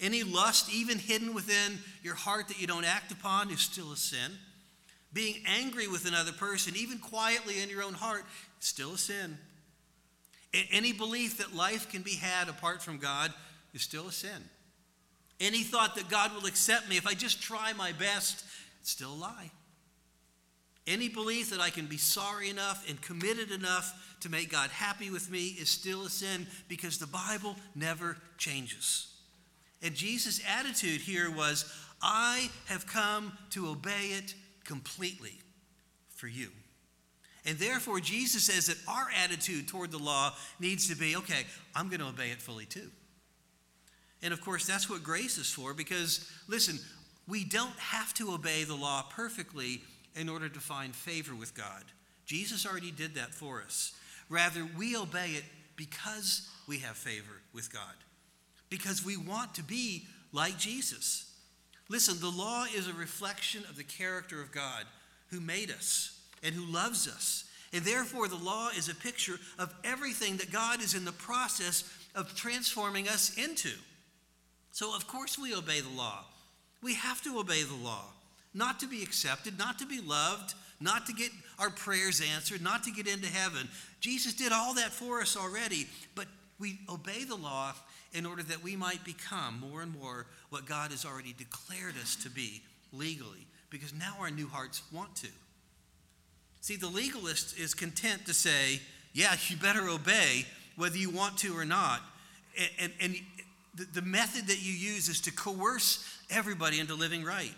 Any 0.00 0.22
lust, 0.22 0.72
even 0.72 0.98
hidden 0.98 1.34
within 1.34 1.78
your 2.02 2.14
heart 2.14 2.48
that 2.48 2.60
you 2.60 2.66
don't 2.66 2.84
act 2.84 3.12
upon, 3.12 3.50
is 3.50 3.60
still 3.60 3.92
a 3.92 3.96
sin. 3.96 4.32
Being 5.12 5.42
angry 5.46 5.88
with 5.88 6.06
another 6.06 6.32
person, 6.32 6.74
even 6.76 6.98
quietly 6.98 7.60
in 7.60 7.68
your 7.68 7.82
own 7.82 7.94
heart, 7.94 8.24
is 8.60 8.66
still 8.66 8.94
a 8.94 8.98
sin. 8.98 9.36
Any 10.72 10.92
belief 10.92 11.38
that 11.38 11.54
life 11.54 11.90
can 11.90 12.02
be 12.02 12.14
had 12.14 12.48
apart 12.48 12.82
from 12.82 12.98
God 12.98 13.32
is 13.74 13.82
still 13.82 14.08
a 14.08 14.12
sin. 14.12 14.48
Any 15.38 15.62
thought 15.62 15.94
that 15.96 16.08
God 16.08 16.34
will 16.34 16.46
accept 16.46 16.88
me 16.88 16.96
if 16.96 17.06
I 17.06 17.14
just 17.14 17.42
try 17.42 17.72
my 17.72 17.92
best, 17.92 18.44
it's 18.80 18.90
still 18.90 19.12
a 19.12 19.14
lie. 19.14 19.50
Any 20.86 21.08
belief 21.08 21.50
that 21.50 21.60
I 21.60 21.70
can 21.70 21.86
be 21.86 21.98
sorry 21.98 22.50
enough 22.50 22.88
and 22.88 23.00
committed 23.00 23.50
enough 23.50 24.16
to 24.20 24.28
make 24.28 24.50
God 24.50 24.70
happy 24.70 25.10
with 25.10 25.30
me 25.30 25.48
is 25.48 25.68
still 25.68 26.04
a 26.04 26.10
sin 26.10 26.46
because 26.68 26.98
the 26.98 27.06
Bible 27.06 27.56
never 27.74 28.16
changes. 28.38 29.09
And 29.82 29.94
Jesus' 29.94 30.40
attitude 30.46 31.00
here 31.00 31.30
was, 31.30 31.72
I 32.02 32.50
have 32.66 32.86
come 32.86 33.32
to 33.50 33.68
obey 33.68 34.10
it 34.18 34.34
completely 34.64 35.38
for 36.08 36.26
you. 36.26 36.48
And 37.46 37.58
therefore, 37.58 38.00
Jesus 38.00 38.44
says 38.44 38.66
that 38.66 38.76
our 38.86 39.08
attitude 39.24 39.66
toward 39.66 39.90
the 39.90 39.98
law 39.98 40.34
needs 40.58 40.88
to 40.88 40.96
be 40.96 41.16
okay, 41.16 41.44
I'm 41.74 41.88
going 41.88 42.00
to 42.00 42.08
obey 42.08 42.30
it 42.30 42.42
fully 42.42 42.66
too. 42.66 42.90
And 44.22 44.34
of 44.34 44.42
course, 44.42 44.66
that's 44.66 44.90
what 44.90 45.02
grace 45.02 45.38
is 45.38 45.50
for 45.50 45.72
because, 45.72 46.30
listen, 46.46 46.78
we 47.26 47.44
don't 47.44 47.78
have 47.78 48.12
to 48.14 48.32
obey 48.32 48.64
the 48.64 48.74
law 48.74 49.04
perfectly 49.10 49.80
in 50.14 50.28
order 50.28 50.48
to 50.48 50.60
find 50.60 50.94
favor 50.94 51.34
with 51.34 51.54
God. 51.54 51.84
Jesus 52.26 52.66
already 52.66 52.90
did 52.90 53.14
that 53.14 53.34
for 53.34 53.62
us. 53.62 53.92
Rather, 54.28 54.66
we 54.76 54.96
obey 54.96 55.30
it 55.30 55.44
because 55.76 56.48
we 56.68 56.78
have 56.78 56.96
favor 56.96 57.40
with 57.54 57.72
God, 57.72 57.94
because 58.70 59.04
we 59.04 59.16
want 59.16 59.54
to 59.54 59.62
be 59.62 60.06
like 60.32 60.58
Jesus. 60.58 61.30
Listen, 61.88 62.20
the 62.20 62.30
law 62.30 62.64
is 62.74 62.88
a 62.88 62.94
reflection 62.94 63.64
of 63.68 63.76
the 63.76 63.84
character 63.84 64.40
of 64.40 64.52
God 64.52 64.84
who 65.28 65.40
made 65.40 65.70
us 65.70 66.18
and 66.42 66.54
who 66.54 66.64
loves 66.72 67.08
us. 67.08 67.44
And 67.72 67.84
therefore, 67.84 68.28
the 68.28 68.36
law 68.36 68.70
is 68.76 68.88
a 68.88 68.94
picture 68.94 69.38
of 69.58 69.74
everything 69.84 70.36
that 70.38 70.52
God 70.52 70.80
is 70.80 70.94
in 70.94 71.04
the 71.04 71.12
process 71.12 71.84
of 72.14 72.34
transforming 72.34 73.08
us 73.08 73.36
into. 73.36 73.70
So, 74.72 74.94
of 74.94 75.06
course, 75.06 75.38
we 75.38 75.54
obey 75.54 75.80
the 75.80 75.96
law. 75.96 76.24
We 76.82 76.94
have 76.94 77.22
to 77.22 77.38
obey 77.38 77.62
the 77.62 77.74
law 77.74 78.04
not 78.54 78.80
to 78.80 78.88
be 78.88 79.02
accepted, 79.02 79.58
not 79.58 79.78
to 79.78 79.86
be 79.86 80.00
loved, 80.00 80.54
not 80.80 81.06
to 81.06 81.12
get 81.12 81.30
our 81.58 81.70
prayers 81.70 82.20
answered, 82.34 82.62
not 82.62 82.82
to 82.84 82.90
get 82.90 83.06
into 83.06 83.28
heaven. 83.28 83.68
Jesus 84.00 84.34
did 84.34 84.52
all 84.52 84.74
that 84.74 84.90
for 84.90 85.20
us 85.20 85.36
already, 85.36 85.86
but 86.14 86.26
we 86.58 86.78
obey 86.88 87.24
the 87.24 87.36
law 87.36 87.72
in 88.12 88.26
order 88.26 88.42
that 88.42 88.62
we 88.62 88.76
might 88.76 89.04
become 89.04 89.60
more 89.60 89.82
and 89.82 89.98
more 89.98 90.26
what 90.50 90.66
God 90.66 90.90
has 90.90 91.04
already 91.04 91.32
declared 91.32 91.94
us 92.00 92.16
to 92.16 92.30
be 92.30 92.62
legally, 92.92 93.46
because 93.70 93.94
now 93.94 94.16
our 94.20 94.30
new 94.30 94.48
hearts 94.48 94.82
want 94.92 95.14
to. 95.16 95.28
See, 96.60 96.76
the 96.76 96.88
legalist 96.88 97.58
is 97.58 97.72
content 97.72 98.26
to 98.26 98.34
say, 98.34 98.80
yeah, 99.12 99.34
you 99.48 99.56
better 99.56 99.88
obey 99.88 100.44
whether 100.76 100.96
you 100.96 101.10
want 101.10 101.38
to 101.38 101.56
or 101.56 101.64
not. 101.64 102.00
And, 102.78 102.92
and, 103.00 103.16
the, 103.74 104.00
the 104.00 104.02
method 104.02 104.48
that 104.48 104.62
you 104.62 104.72
use 104.72 105.08
is 105.08 105.20
to 105.22 105.32
coerce 105.32 106.04
everybody 106.28 106.80
into 106.80 106.94
living 106.94 107.24
right. 107.24 107.54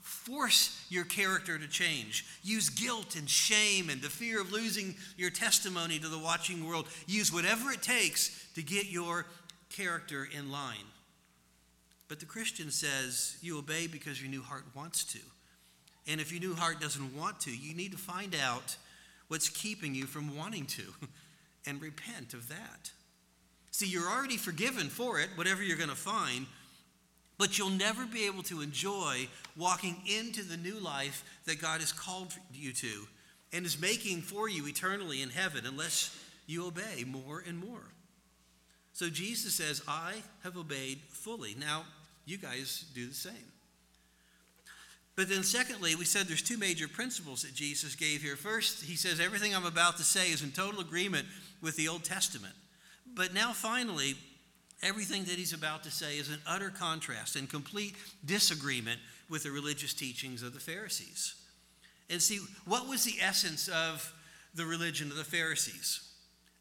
Force 0.00 0.84
your 0.88 1.04
character 1.04 1.58
to 1.58 1.66
change. 1.66 2.24
Use 2.44 2.70
guilt 2.70 3.16
and 3.16 3.28
shame 3.28 3.90
and 3.90 4.00
the 4.00 4.08
fear 4.08 4.40
of 4.40 4.52
losing 4.52 4.94
your 5.16 5.30
testimony 5.30 5.98
to 5.98 6.08
the 6.08 6.18
watching 6.18 6.66
world. 6.66 6.86
Use 7.06 7.32
whatever 7.32 7.72
it 7.72 7.82
takes 7.82 8.46
to 8.54 8.62
get 8.62 8.86
your 8.86 9.26
character 9.68 10.28
in 10.36 10.50
line. 10.50 10.86
But 12.08 12.20
the 12.20 12.26
Christian 12.26 12.70
says 12.70 13.36
you 13.40 13.58
obey 13.58 13.86
because 13.86 14.20
your 14.20 14.30
new 14.30 14.42
heart 14.42 14.64
wants 14.74 15.04
to. 15.04 15.18
And 16.06 16.20
if 16.20 16.30
your 16.30 16.40
new 16.40 16.54
heart 16.54 16.80
doesn't 16.80 17.16
want 17.16 17.40
to, 17.40 17.50
you 17.50 17.74
need 17.74 17.92
to 17.92 17.98
find 17.98 18.34
out 18.34 18.76
what's 19.28 19.48
keeping 19.48 19.94
you 19.94 20.06
from 20.06 20.36
wanting 20.36 20.66
to 20.66 20.82
and 21.66 21.82
repent 21.82 22.32
of 22.32 22.48
that. 22.48 22.90
See, 23.72 23.86
you're 23.86 24.08
already 24.08 24.36
forgiven 24.36 24.88
for 24.88 25.20
it, 25.20 25.28
whatever 25.34 25.62
you're 25.62 25.76
going 25.76 25.90
to 25.90 25.96
find, 25.96 26.46
but 27.38 27.58
you'll 27.58 27.70
never 27.70 28.06
be 28.06 28.26
able 28.26 28.42
to 28.44 28.62
enjoy 28.62 29.28
walking 29.56 29.96
into 30.06 30.42
the 30.42 30.56
new 30.56 30.78
life 30.78 31.24
that 31.44 31.60
God 31.60 31.80
has 31.80 31.92
called 31.92 32.32
you 32.54 32.72
to 32.72 33.06
and 33.52 33.66
is 33.66 33.80
making 33.80 34.22
for 34.22 34.48
you 34.48 34.66
eternally 34.66 35.22
in 35.22 35.28
heaven 35.28 35.66
unless 35.66 36.16
you 36.46 36.66
obey 36.66 37.04
more 37.04 37.42
and 37.46 37.58
more. 37.58 37.82
So 38.96 39.10
Jesus 39.10 39.52
says, 39.52 39.82
I 39.86 40.14
have 40.42 40.56
obeyed 40.56 41.00
fully. 41.10 41.54
Now, 41.60 41.84
you 42.24 42.38
guys 42.38 42.86
do 42.94 43.06
the 43.06 43.12
same. 43.12 43.52
But 45.16 45.28
then, 45.28 45.42
secondly, 45.42 45.94
we 45.94 46.06
said 46.06 46.28
there's 46.28 46.40
two 46.40 46.56
major 46.56 46.88
principles 46.88 47.42
that 47.42 47.52
Jesus 47.52 47.94
gave 47.94 48.22
here. 48.22 48.36
First, 48.36 48.82
he 48.82 48.96
says 48.96 49.20
everything 49.20 49.54
I'm 49.54 49.66
about 49.66 49.98
to 49.98 50.02
say 50.02 50.30
is 50.30 50.42
in 50.42 50.50
total 50.50 50.80
agreement 50.80 51.26
with 51.60 51.76
the 51.76 51.88
Old 51.88 52.04
Testament. 52.04 52.54
But 53.14 53.34
now, 53.34 53.52
finally, 53.52 54.14
everything 54.82 55.24
that 55.24 55.34
he's 55.34 55.52
about 55.52 55.84
to 55.84 55.90
say 55.90 56.16
is 56.16 56.30
in 56.30 56.38
utter 56.46 56.70
contrast 56.70 57.36
and 57.36 57.50
complete 57.50 57.96
disagreement 58.24 58.98
with 59.28 59.42
the 59.42 59.50
religious 59.50 59.92
teachings 59.92 60.42
of 60.42 60.54
the 60.54 60.60
Pharisees. 60.60 61.34
And 62.08 62.22
see, 62.22 62.38
what 62.64 62.88
was 62.88 63.04
the 63.04 63.20
essence 63.20 63.68
of 63.68 64.10
the 64.54 64.64
religion 64.64 65.10
of 65.10 65.18
the 65.18 65.24
Pharisees? 65.24 66.05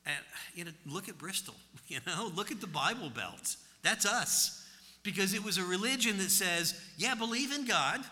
And, 0.05 0.15
you 0.53 0.65
know, 0.65 0.71
look 0.85 1.09
at 1.09 1.17
Bristol, 1.17 1.55
you 1.87 1.99
know, 2.05 2.31
look 2.35 2.51
at 2.51 2.61
the 2.61 2.67
Bible 2.67 3.09
Belt. 3.09 3.55
That's 3.81 4.05
us. 4.05 4.61
Because 5.03 5.35
it 5.35 5.43
was 5.43 5.59
a 5.59 5.63
religion 5.63 6.17
that 6.17 6.31
says, 6.31 6.79
yeah, 6.97 7.13
believe 7.13 7.51
in 7.51 7.65
God 7.65 8.03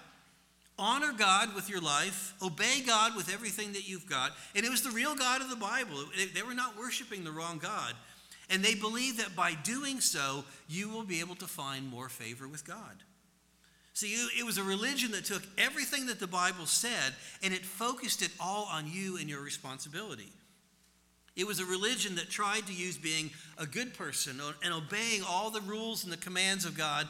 Honor 0.77 1.13
God 1.13 1.53
with 1.53 1.69
your 1.69 1.81
life, 1.81 2.33
obey 2.41 2.81
God 2.85 3.15
with 3.15 3.31
everything 3.31 3.73
that 3.73 3.87
you've 3.87 4.09
got. 4.09 4.31
And 4.55 4.65
it 4.65 4.71
was 4.71 4.81
the 4.81 4.89
real 4.89 5.15
God 5.15 5.41
of 5.41 5.49
the 5.49 5.55
Bible. 5.55 6.05
They 6.33 6.41
were 6.41 6.55
not 6.55 6.77
worshiping 6.77 7.23
the 7.23 7.31
wrong 7.31 7.59
God. 7.59 7.93
And 8.49 8.63
they 8.63 8.73
believe 8.75 9.17
that 9.17 9.35
by 9.35 9.53
doing 9.63 9.99
so, 10.01 10.43
you 10.67 10.89
will 10.89 11.03
be 11.03 11.19
able 11.19 11.35
to 11.35 11.47
find 11.47 11.89
more 11.89 12.09
favor 12.09 12.47
with 12.47 12.65
God. 12.65 13.03
See, 13.93 14.13
it 14.37 14.43
was 14.43 14.57
a 14.57 14.63
religion 14.63 15.11
that 15.11 15.25
took 15.25 15.43
everything 15.59 16.07
that 16.07 16.19
the 16.19 16.27
Bible 16.27 16.65
said 16.65 17.13
and 17.43 17.53
it 17.53 17.63
focused 17.63 18.23
it 18.23 18.31
all 18.39 18.67
on 18.71 18.89
you 18.91 19.17
and 19.17 19.29
your 19.29 19.41
responsibility. 19.41 20.31
It 21.35 21.47
was 21.47 21.59
a 21.59 21.65
religion 21.65 22.15
that 22.15 22.29
tried 22.29 22.67
to 22.67 22.73
use 22.73 22.97
being 22.97 23.31
a 23.57 23.65
good 23.65 23.95
person 23.95 24.39
and 24.63 24.73
obeying 24.73 25.23
all 25.27 25.49
the 25.49 25.61
rules 25.61 26.03
and 26.03 26.13
the 26.13 26.17
commands 26.17 26.65
of 26.65 26.77
God 26.77 27.07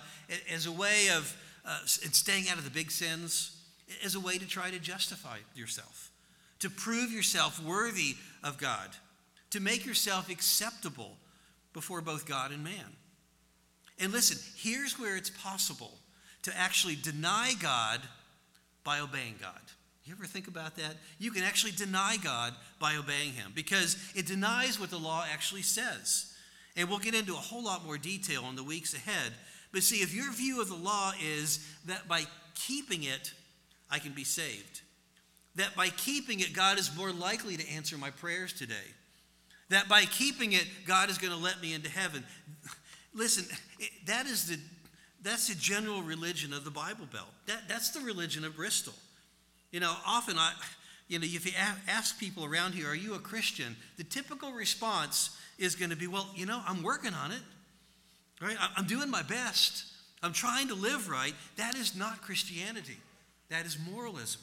as 0.51 0.65
a 0.65 0.71
way 0.71 1.09
of 1.13 1.35
uh, 1.65 1.79
staying 1.85 2.49
out 2.49 2.57
of 2.57 2.63
the 2.63 2.69
big 2.69 2.89
sins 2.89 3.57
as 4.03 4.15
a 4.15 4.19
way 4.19 4.37
to 4.37 4.47
try 4.47 4.71
to 4.71 4.79
justify 4.79 5.37
yourself, 5.55 6.11
to 6.59 6.69
prove 6.69 7.11
yourself 7.11 7.61
worthy 7.61 8.15
of 8.43 8.57
God, 8.57 8.89
to 9.51 9.59
make 9.59 9.85
yourself 9.85 10.29
acceptable 10.29 11.17
before 11.73 12.01
both 12.01 12.25
God 12.25 12.51
and 12.51 12.63
man. 12.63 12.95
And 13.99 14.11
listen, 14.11 14.37
here's 14.55 14.97
where 14.97 15.17
it's 15.17 15.29
possible 15.29 15.91
to 16.43 16.57
actually 16.57 16.95
deny 16.95 17.53
God 17.59 18.01
by 18.83 18.99
obeying 18.99 19.35
God. 19.39 19.61
You 20.05 20.13
ever 20.13 20.25
think 20.25 20.47
about 20.47 20.75
that? 20.75 20.95
You 21.17 21.31
can 21.31 21.43
actually 21.43 21.71
deny 21.71 22.17
God 22.21 22.53
by 22.79 22.95
obeying 22.95 23.31
Him 23.31 23.53
because 23.55 23.95
it 24.15 24.25
denies 24.25 24.79
what 24.79 24.89
the 24.89 24.97
law 24.97 25.25
actually 25.31 25.61
says. 25.61 26.33
And 26.75 26.89
we'll 26.89 26.99
get 26.99 27.15
into 27.15 27.33
a 27.33 27.37
whole 27.37 27.63
lot 27.63 27.85
more 27.85 27.97
detail 27.97 28.45
in 28.49 28.55
the 28.55 28.63
weeks 28.63 28.93
ahead. 28.93 29.31
But 29.71 29.83
see, 29.83 29.97
if 29.97 30.13
your 30.13 30.31
view 30.33 30.61
of 30.61 30.67
the 30.67 30.75
law 30.75 31.13
is 31.23 31.65
that 31.85 32.07
by 32.07 32.23
keeping 32.55 33.03
it, 33.03 33.31
I 33.89 33.99
can 33.99 34.11
be 34.11 34.23
saved. 34.23 34.81
That 35.55 35.75
by 35.75 35.87
keeping 35.89 36.39
it, 36.39 36.53
God 36.53 36.79
is 36.79 36.95
more 36.97 37.11
likely 37.11 37.55
to 37.57 37.69
answer 37.69 37.97
my 37.97 38.09
prayers 38.09 38.51
today. 38.53 38.91
That 39.69 39.87
by 39.87 40.03
keeping 40.05 40.53
it, 40.53 40.67
God 40.85 41.09
is 41.09 41.17
going 41.17 41.33
to 41.33 41.39
let 41.39 41.61
me 41.61 41.73
into 41.73 41.89
heaven. 41.89 42.23
Listen, 43.13 43.45
that 44.05 44.25
is 44.25 44.47
the, 44.47 44.59
that's 45.21 45.47
the 45.47 45.55
general 45.55 46.01
religion 46.01 46.53
of 46.53 46.65
the 46.65 46.71
Bible 46.71 47.07
Belt. 47.11 47.29
That, 47.45 47.69
that's 47.69 47.91
the 47.91 48.01
religion 48.01 48.43
of 48.43 48.55
Bristol. 48.55 48.93
You 49.73 49.79
know, 49.79 49.93
often 50.05 50.37
I, 50.37 50.53
you 51.07 51.17
know, 51.17 51.25
if 51.25 51.47
you 51.47 51.51
ask 51.87 52.19
people 52.19 52.45
around 52.45 52.75
here, 52.75 52.87
are 52.89 52.95
you 52.95 53.15
a 53.15 53.19
Christian? 53.19 53.75
The 53.97 54.03
typical 54.03 54.51
response 54.51 55.35
is 55.57 55.75
going 55.75 55.89
to 55.89 55.97
be, 55.97 56.05
well, 56.05 56.29
you 56.35 56.45
know, 56.45 56.61
I'm 56.67 56.83
working 56.83 57.13
on 57.13 57.31
it. 57.31 57.41
Right? 58.39 58.55
I'm 58.77 58.85
doing 58.85 59.09
my 59.09 59.23
best. 59.23 59.85
I'm 60.21 60.31
trying 60.31 60.67
to 60.67 60.75
live 60.75 61.09
right. 61.09 61.33
That 61.57 61.75
is 61.75 61.95
not 61.95 62.21
Christianity. 62.21 62.97
That 63.49 63.65
is 63.65 63.77
moralism. 63.91 64.41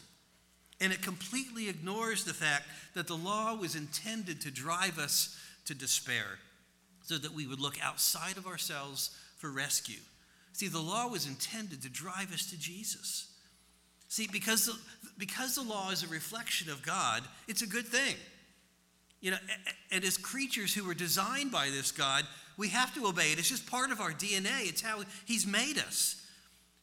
And 0.81 0.93
it 0.93 1.01
completely 1.01 1.69
ignores 1.69 2.25
the 2.25 2.35
fact 2.35 2.65
that 2.95 3.07
the 3.07 3.17
law 3.17 3.55
was 3.55 3.77
intended 3.77 4.41
to 4.41 4.51
drive 4.51 4.99
us 4.99 5.39
to 5.67 5.75
despair 5.75 6.39
so 7.03 7.19
that 7.19 7.33
we 7.33 7.47
would 7.47 7.61
look 7.61 7.77
outside 7.81 8.37
of 8.37 8.49
ourselves 8.49 9.17
for 9.37 9.51
rescue. 9.51 10.01
See, 10.55 10.67
the 10.67 10.81
law 10.81 11.07
was 11.07 11.29
intended 11.29 11.83
to 11.83 11.89
drive 11.89 12.33
us 12.35 12.51
to 12.51 12.59
Jesus. 12.59 13.30
See, 14.11 14.27
because 14.31 14.67
the, 14.67 14.77
because 15.19 15.55
the 15.55 15.63
law 15.63 15.91
is 15.91 16.03
a 16.03 16.09
reflection 16.09 16.69
of 16.69 16.83
God, 16.83 17.23
it's 17.47 17.63
a 17.63 17.67
good 17.67 17.87
thing. 17.87 18.17
You 19.21 19.31
know, 19.31 19.37
and 19.93 20.03
as 20.03 20.17
creatures 20.17 20.75
who 20.75 20.85
were 20.85 20.95
designed 20.95 21.53
by 21.53 21.71
this 21.71 21.93
God, 21.93 22.25
we 22.57 22.69
have 22.71 22.93
to 22.97 23.07
obey 23.07 23.31
it. 23.31 23.39
It's 23.39 23.49
just 23.49 23.71
part 23.71 23.93
of 23.93 24.01
our 24.01 24.11
DNA. 24.11 24.69
It's 24.69 24.83
how 24.83 25.03
He's 25.27 25.47
made 25.47 25.79
us. 25.79 26.27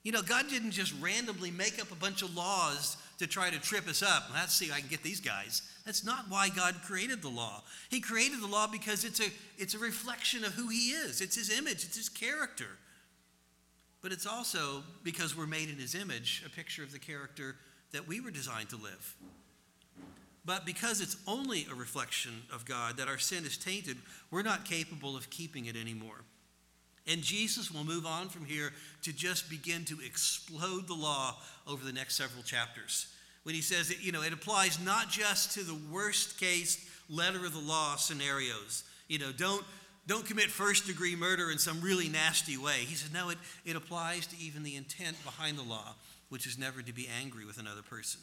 You 0.04 0.14
know, 0.14 0.22
God 0.22 0.46
didn't 0.50 0.72
just 0.72 0.94
randomly 1.02 1.52
make 1.52 1.82
up 1.82 1.92
a 1.92 1.96
bunch 1.96 2.22
of 2.22 2.34
laws 2.34 2.96
to 3.20 3.28
try 3.28 3.50
to 3.50 3.60
trip 3.60 3.90
us 3.90 4.02
up. 4.02 4.30
Let's 4.34 4.54
see 4.54 4.68
if 4.68 4.74
I 4.74 4.80
can 4.80 4.88
get 4.88 5.04
these 5.04 5.20
guys. 5.20 5.64
That's 5.86 6.06
not 6.06 6.30
why 6.30 6.48
God 6.48 6.76
created 6.86 7.22
the 7.22 7.28
law. 7.28 7.62
He 7.90 8.00
created 8.00 8.40
the 8.40 8.48
law 8.48 8.68
because 8.72 9.04
it's 9.04 9.20
a, 9.20 9.30
it's 9.58 9.74
a 9.74 9.80
reflection 9.80 10.46
of 10.46 10.54
who 10.54 10.70
He 10.70 10.92
is, 10.92 11.20
it's 11.20 11.36
His 11.36 11.50
image, 11.50 11.84
it's 11.84 11.98
His 11.98 12.08
character. 12.08 12.78
But 14.02 14.12
it's 14.12 14.28
also 14.28 14.84
because 15.04 15.36
we're 15.36 15.48
made 15.48 15.70
in 15.70 15.78
His 15.78 15.96
image, 15.96 16.44
a 16.46 16.50
picture 16.50 16.84
of 16.84 16.92
the 16.92 17.00
character 17.00 17.56
that 17.92 18.08
we 18.08 18.20
were 18.20 18.32
designed 18.32 18.70
to 18.70 18.78
live. 18.78 19.16
But 20.46 20.66
because 20.66 21.02
it's 21.02 21.18
only 21.28 21.68
a 21.70 21.76
reflection 21.76 22.44
of 22.54 22.66
God, 22.66 22.98
that 22.98 23.10
our 23.10 23.18
sin 23.18 23.46
is 23.46 23.58
tainted, 23.58 23.98
we're 24.32 24.44
not 24.44 24.64
capable 24.64 25.18
of 25.18 25.30
keeping 25.30 25.66
it 25.66 25.76
anymore. 25.76 26.24
And 27.06 27.22
Jesus 27.22 27.72
will 27.72 27.84
move 27.84 28.06
on 28.06 28.30
from 28.30 28.46
here 28.46 28.72
to 29.04 29.14
just 29.14 29.50
begin 29.50 29.86
to 29.86 29.98
explode 30.06 30.88
the 30.88 30.94
law 30.94 31.38
over 31.66 31.84
the 31.84 31.94
next 31.94 32.16
several 32.16 32.44
chapters. 32.44 33.08
When 33.44 33.56
he 33.56 33.62
says 33.62 33.88
that, 33.88 34.04
you 34.04 34.12
know, 34.12 34.24
it 34.24 34.34
applies 34.34 34.80
not 34.84 35.10
just 35.10 35.54
to 35.54 35.64
the 35.64 35.80
worst 35.92 36.40
case 36.40 36.86
letter 37.10 37.46
of 37.46 37.54
the 37.54 37.60
law 37.60 37.96
scenarios. 37.96 38.84
You 39.08 39.20
know, 39.20 39.32
don't 39.32 39.64
don't 40.08 40.26
commit 40.26 40.50
first 40.50 40.88
degree 40.88 41.16
murder 41.16 41.52
in 41.52 41.58
some 41.58 41.82
really 41.82 42.08
nasty 42.08 42.58
way. 42.58 42.80
He 42.80 42.96
said, 42.96 43.14
no, 43.14 43.30
it, 43.30 43.38
it 43.66 43.76
applies 43.76 44.26
to 44.28 44.38
even 44.40 44.64
the 44.64 44.76
intent 44.76 45.22
behind 45.26 45.58
the 45.58 45.64
law, 45.64 45.96
which 46.30 46.48
is 46.48 46.58
never 46.58 46.82
to 46.82 46.94
be 46.94 47.10
angry 47.22 47.46
with 47.46 47.58
another 47.58 47.82
person. 47.82 48.22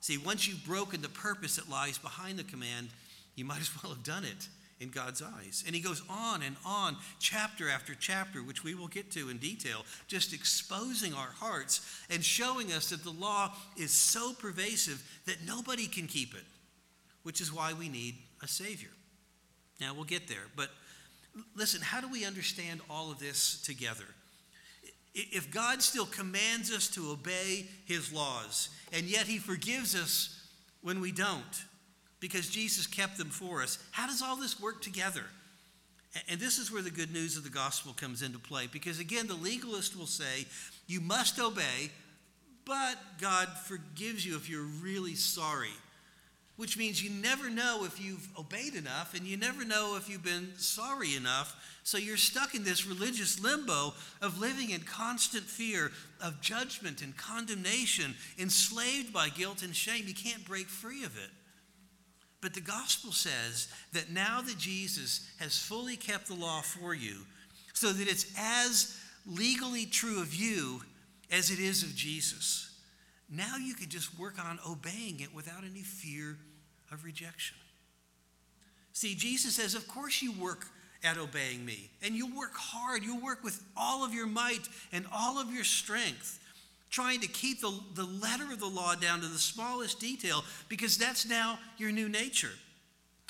See, 0.00 0.18
once 0.18 0.46
you've 0.46 0.64
broken 0.64 1.00
the 1.02 1.08
purpose 1.08 1.56
that 1.56 1.70
lies 1.70 1.98
behind 1.98 2.38
the 2.38 2.44
command, 2.44 2.88
you 3.34 3.44
might 3.44 3.60
as 3.60 3.70
well 3.82 3.92
have 3.92 4.04
done 4.04 4.24
it 4.24 4.48
in 4.80 4.90
God's 4.90 5.22
eyes. 5.22 5.64
And 5.66 5.74
he 5.74 5.80
goes 5.80 6.02
on 6.08 6.42
and 6.42 6.56
on, 6.64 6.96
chapter 7.18 7.68
after 7.68 7.94
chapter, 7.94 8.40
which 8.40 8.62
we 8.62 8.74
will 8.74 8.86
get 8.86 9.10
to 9.12 9.28
in 9.28 9.38
detail, 9.38 9.84
just 10.06 10.32
exposing 10.32 11.14
our 11.14 11.30
hearts 11.36 11.80
and 12.10 12.24
showing 12.24 12.72
us 12.72 12.90
that 12.90 13.02
the 13.02 13.10
law 13.10 13.52
is 13.76 13.90
so 13.90 14.34
pervasive 14.34 15.02
that 15.26 15.38
nobody 15.46 15.86
can 15.86 16.06
keep 16.06 16.34
it, 16.34 16.44
which 17.22 17.40
is 17.40 17.52
why 17.52 17.72
we 17.72 17.88
need 17.88 18.14
a 18.42 18.46
Savior. 18.46 18.90
Now, 19.80 19.94
we'll 19.94 20.04
get 20.04 20.28
there. 20.28 20.46
But 20.54 20.70
listen, 21.56 21.80
how 21.80 22.00
do 22.00 22.08
we 22.08 22.24
understand 22.24 22.80
all 22.88 23.10
of 23.10 23.18
this 23.18 23.60
together? 23.62 24.04
If 25.14 25.50
God 25.50 25.82
still 25.82 26.06
commands 26.06 26.72
us 26.72 26.88
to 26.88 27.10
obey 27.10 27.66
his 27.86 28.12
laws, 28.12 28.68
and 28.92 29.06
yet 29.06 29.26
he 29.26 29.38
forgives 29.38 29.94
us 29.94 30.46
when 30.82 31.00
we 31.00 31.12
don't, 31.12 31.64
because 32.20 32.48
Jesus 32.48 32.86
kept 32.86 33.16
them 33.18 33.30
for 33.30 33.62
us. 33.62 33.78
How 33.90 34.06
does 34.06 34.22
all 34.22 34.36
this 34.36 34.60
work 34.60 34.82
together? 34.82 35.24
And 36.28 36.40
this 36.40 36.58
is 36.58 36.72
where 36.72 36.82
the 36.82 36.90
good 36.90 37.12
news 37.12 37.36
of 37.36 37.44
the 37.44 37.50
gospel 37.50 37.92
comes 37.92 38.22
into 38.22 38.38
play. 38.38 38.66
Because 38.70 38.98
again, 38.98 39.26
the 39.26 39.34
legalist 39.34 39.96
will 39.96 40.06
say, 40.06 40.46
you 40.86 41.00
must 41.00 41.38
obey, 41.38 41.90
but 42.64 42.96
God 43.20 43.48
forgives 43.64 44.26
you 44.26 44.36
if 44.36 44.48
you're 44.48 44.62
really 44.62 45.14
sorry. 45.14 45.74
Which 46.58 46.76
means 46.76 47.00
you 47.00 47.10
never 47.10 47.48
know 47.48 47.84
if 47.84 48.04
you've 48.04 48.28
obeyed 48.36 48.74
enough, 48.74 49.14
and 49.14 49.24
you 49.24 49.36
never 49.36 49.64
know 49.64 49.94
if 49.96 50.08
you've 50.10 50.24
been 50.24 50.50
sorry 50.56 51.14
enough. 51.14 51.54
So 51.84 51.98
you're 51.98 52.16
stuck 52.16 52.56
in 52.56 52.64
this 52.64 52.84
religious 52.84 53.40
limbo 53.40 53.94
of 54.20 54.40
living 54.40 54.70
in 54.70 54.80
constant 54.80 55.44
fear 55.44 55.92
of 56.20 56.40
judgment 56.40 57.00
and 57.00 57.16
condemnation, 57.16 58.16
enslaved 58.40 59.12
by 59.12 59.28
guilt 59.28 59.62
and 59.62 59.74
shame. 59.74 60.08
You 60.08 60.14
can't 60.14 60.44
break 60.44 60.66
free 60.66 61.04
of 61.04 61.16
it. 61.16 61.30
But 62.40 62.54
the 62.54 62.60
gospel 62.60 63.12
says 63.12 63.68
that 63.92 64.10
now 64.10 64.40
that 64.40 64.58
Jesus 64.58 65.30
has 65.38 65.56
fully 65.56 65.96
kept 65.96 66.26
the 66.26 66.34
law 66.34 66.62
for 66.62 66.92
you, 66.92 67.18
so 67.72 67.92
that 67.92 68.08
it's 68.08 68.32
as 68.36 68.98
legally 69.24 69.86
true 69.86 70.20
of 70.20 70.34
you 70.34 70.82
as 71.30 71.52
it 71.52 71.60
is 71.60 71.84
of 71.84 71.94
Jesus, 71.94 72.64
now 73.30 73.56
you 73.56 73.74
can 73.74 73.88
just 73.88 74.18
work 74.18 74.44
on 74.44 74.58
obeying 74.68 75.20
it 75.20 75.32
without 75.32 75.62
any 75.62 75.82
fear 75.82 76.36
of 76.90 77.04
rejection. 77.04 77.56
See, 78.92 79.14
Jesus 79.14 79.54
says, 79.54 79.74
Of 79.74 79.86
course 79.86 80.22
you 80.22 80.32
work 80.32 80.66
at 81.04 81.16
obeying 81.16 81.64
me, 81.64 81.90
and 82.02 82.14
you 82.14 82.34
work 82.36 82.54
hard, 82.54 83.04
you 83.04 83.16
work 83.16 83.44
with 83.44 83.62
all 83.76 84.04
of 84.04 84.12
your 84.12 84.26
might 84.26 84.68
and 84.92 85.06
all 85.12 85.40
of 85.40 85.52
your 85.52 85.64
strength 85.64 86.40
trying 86.90 87.20
to 87.20 87.28
keep 87.28 87.60
the, 87.60 87.72
the 87.94 88.04
letter 88.04 88.50
of 88.52 88.60
the 88.60 88.66
law 88.66 88.94
down 88.94 89.20
to 89.20 89.26
the 89.26 89.38
smallest 89.38 90.00
detail 90.00 90.44
because 90.68 90.96
that's 90.96 91.28
now 91.28 91.58
your 91.76 91.92
new 91.92 92.08
nature. 92.08 92.52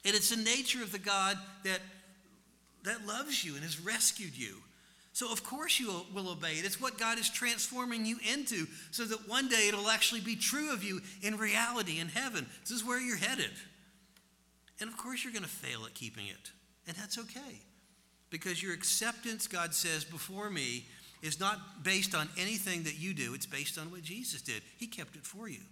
And 0.04 0.14
it's 0.14 0.30
the 0.30 0.42
nature 0.42 0.82
of 0.82 0.92
the 0.92 0.98
God 0.98 1.36
that, 1.64 1.80
that 2.84 3.06
loves 3.06 3.44
you 3.44 3.54
and 3.54 3.64
has 3.64 3.80
rescued 3.80 4.36
you. 4.36 4.54
So, 5.18 5.32
of 5.32 5.42
course, 5.42 5.80
you 5.80 5.90
will 6.14 6.30
obey 6.30 6.52
it. 6.52 6.64
It's 6.64 6.80
what 6.80 6.96
God 6.96 7.18
is 7.18 7.28
transforming 7.28 8.06
you 8.06 8.18
into 8.32 8.68
so 8.92 9.02
that 9.02 9.28
one 9.28 9.48
day 9.48 9.66
it'll 9.66 9.88
actually 9.88 10.20
be 10.20 10.36
true 10.36 10.72
of 10.72 10.84
you 10.84 11.00
in 11.22 11.36
reality 11.36 11.98
in 11.98 12.06
heaven. 12.06 12.46
This 12.60 12.70
is 12.70 12.84
where 12.84 13.00
you're 13.00 13.16
headed. 13.16 13.50
And 14.80 14.88
of 14.88 14.96
course, 14.96 15.24
you're 15.24 15.32
going 15.32 15.42
to 15.42 15.48
fail 15.48 15.84
at 15.86 15.94
keeping 15.94 16.28
it. 16.28 16.52
And 16.86 16.96
that's 16.96 17.18
okay. 17.18 17.62
Because 18.30 18.62
your 18.62 18.72
acceptance, 18.72 19.48
God 19.48 19.74
says, 19.74 20.04
before 20.04 20.50
me 20.50 20.84
is 21.20 21.40
not 21.40 21.82
based 21.82 22.14
on 22.14 22.28
anything 22.38 22.84
that 22.84 23.00
you 23.00 23.12
do, 23.12 23.34
it's 23.34 23.44
based 23.44 23.76
on 23.76 23.90
what 23.90 24.02
Jesus 24.02 24.40
did. 24.40 24.62
He 24.78 24.86
kept 24.86 25.16
it 25.16 25.26
for 25.26 25.48
you. 25.48 25.62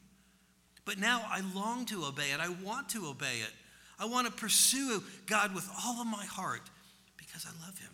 But 0.84 0.98
now 0.98 1.22
I 1.30 1.42
long 1.54 1.84
to 1.86 2.04
obey 2.04 2.32
it. 2.34 2.40
I 2.40 2.48
want 2.64 2.88
to 2.88 3.06
obey 3.06 3.42
it. 3.44 3.52
I 4.00 4.06
want 4.06 4.26
to 4.26 4.32
pursue 4.32 5.04
God 5.26 5.54
with 5.54 5.70
all 5.84 6.00
of 6.00 6.08
my 6.08 6.24
heart 6.24 6.62
because 7.16 7.46
I 7.46 7.64
love 7.64 7.78
Him. 7.78 7.92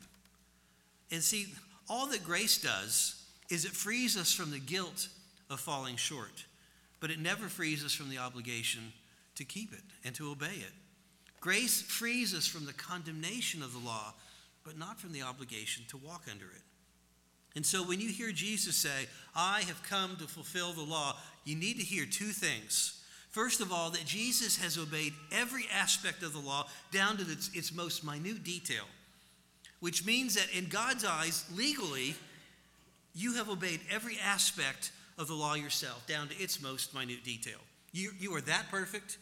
And 1.13 1.23
see, 1.23 1.47
all 1.89 2.07
that 2.09 2.25
grace 2.25 2.59
does 2.59 3.23
is 3.51 3.65
it 3.65 3.73
frees 3.73 4.17
us 4.17 4.33
from 4.33 4.51
the 4.51 4.59
guilt 4.59 5.09
of 5.51 5.61
falling 5.61 5.97
short, 5.97 6.47
but 7.01 7.11
it 7.11 7.21
never 7.21 7.49
frees 7.49 7.85
us 7.85 7.93
from 7.93 8.09
the 8.09 8.19
obligation 8.19 8.93
to 9.35 9.45
keep 9.45 9.73
it 9.73 9.85
and 10.05 10.15
to 10.15 10.31
obey 10.31 10.47
it. 10.47 10.73
Grace 11.41 11.83
frees 11.83 12.35
us 12.35 12.47
from 12.47 12.65
the 12.65 12.73
condemnation 12.73 13.63
of 13.63 13.73
the 13.73 13.87
law, 13.87 14.15
but 14.65 14.79
not 14.79 14.99
from 14.99 15.13
the 15.13 15.23
obligation 15.23 15.85
to 15.89 15.97
walk 15.99 16.25
under 16.31 16.47
it. 16.47 16.63
And 17.55 17.67
so 17.67 17.83
when 17.83 18.01
you 18.01 18.09
hear 18.09 18.33
Jesus 18.33 18.77
say, 18.77 19.07
I 19.37 19.63
have 19.63 19.83
come 19.83 20.17
to 20.17 20.25
fulfill 20.25 20.73
the 20.73 20.81
law, 20.83 21.17
you 21.45 21.57
need 21.57 21.79
to 21.79 21.85
hear 21.85 22.07
two 22.07 22.31
things. 22.31 23.03
First 23.31 23.61
of 23.61 23.73
all, 23.73 23.91
that 23.91 24.07
Jesus 24.07 24.57
has 24.59 24.79
obeyed 24.79 25.13
every 25.31 25.65
aspect 25.75 26.23
of 26.23 26.33
the 26.33 26.39
law 26.39 26.69
down 26.91 27.19
to 27.19 27.23
its, 27.31 27.51
its 27.55 27.75
most 27.75 28.05
minute 28.05 28.45
detail, 28.45 28.85
which 29.83 30.07
means 30.07 30.37
that 30.37 30.47
in 30.57 30.69
God's 30.69 31.05
eyes, 31.05 31.45
legally, 31.57 32.15
you 33.17 33.35
have 33.35 33.51
obeyed 33.51 33.81
every 33.91 34.17
aspect 34.25 34.93
of 35.19 35.27
the 35.27 35.35
law 35.35 35.55
yourself 35.55 36.07
down 36.07 36.29
to 36.29 36.37
its 36.41 36.63
most 36.63 36.95
minute 36.95 37.25
detail. 37.25 37.59
You, 37.91 38.13
you 38.17 38.33
are 38.37 38.41
that 38.43 38.67
perfect, 38.71 39.19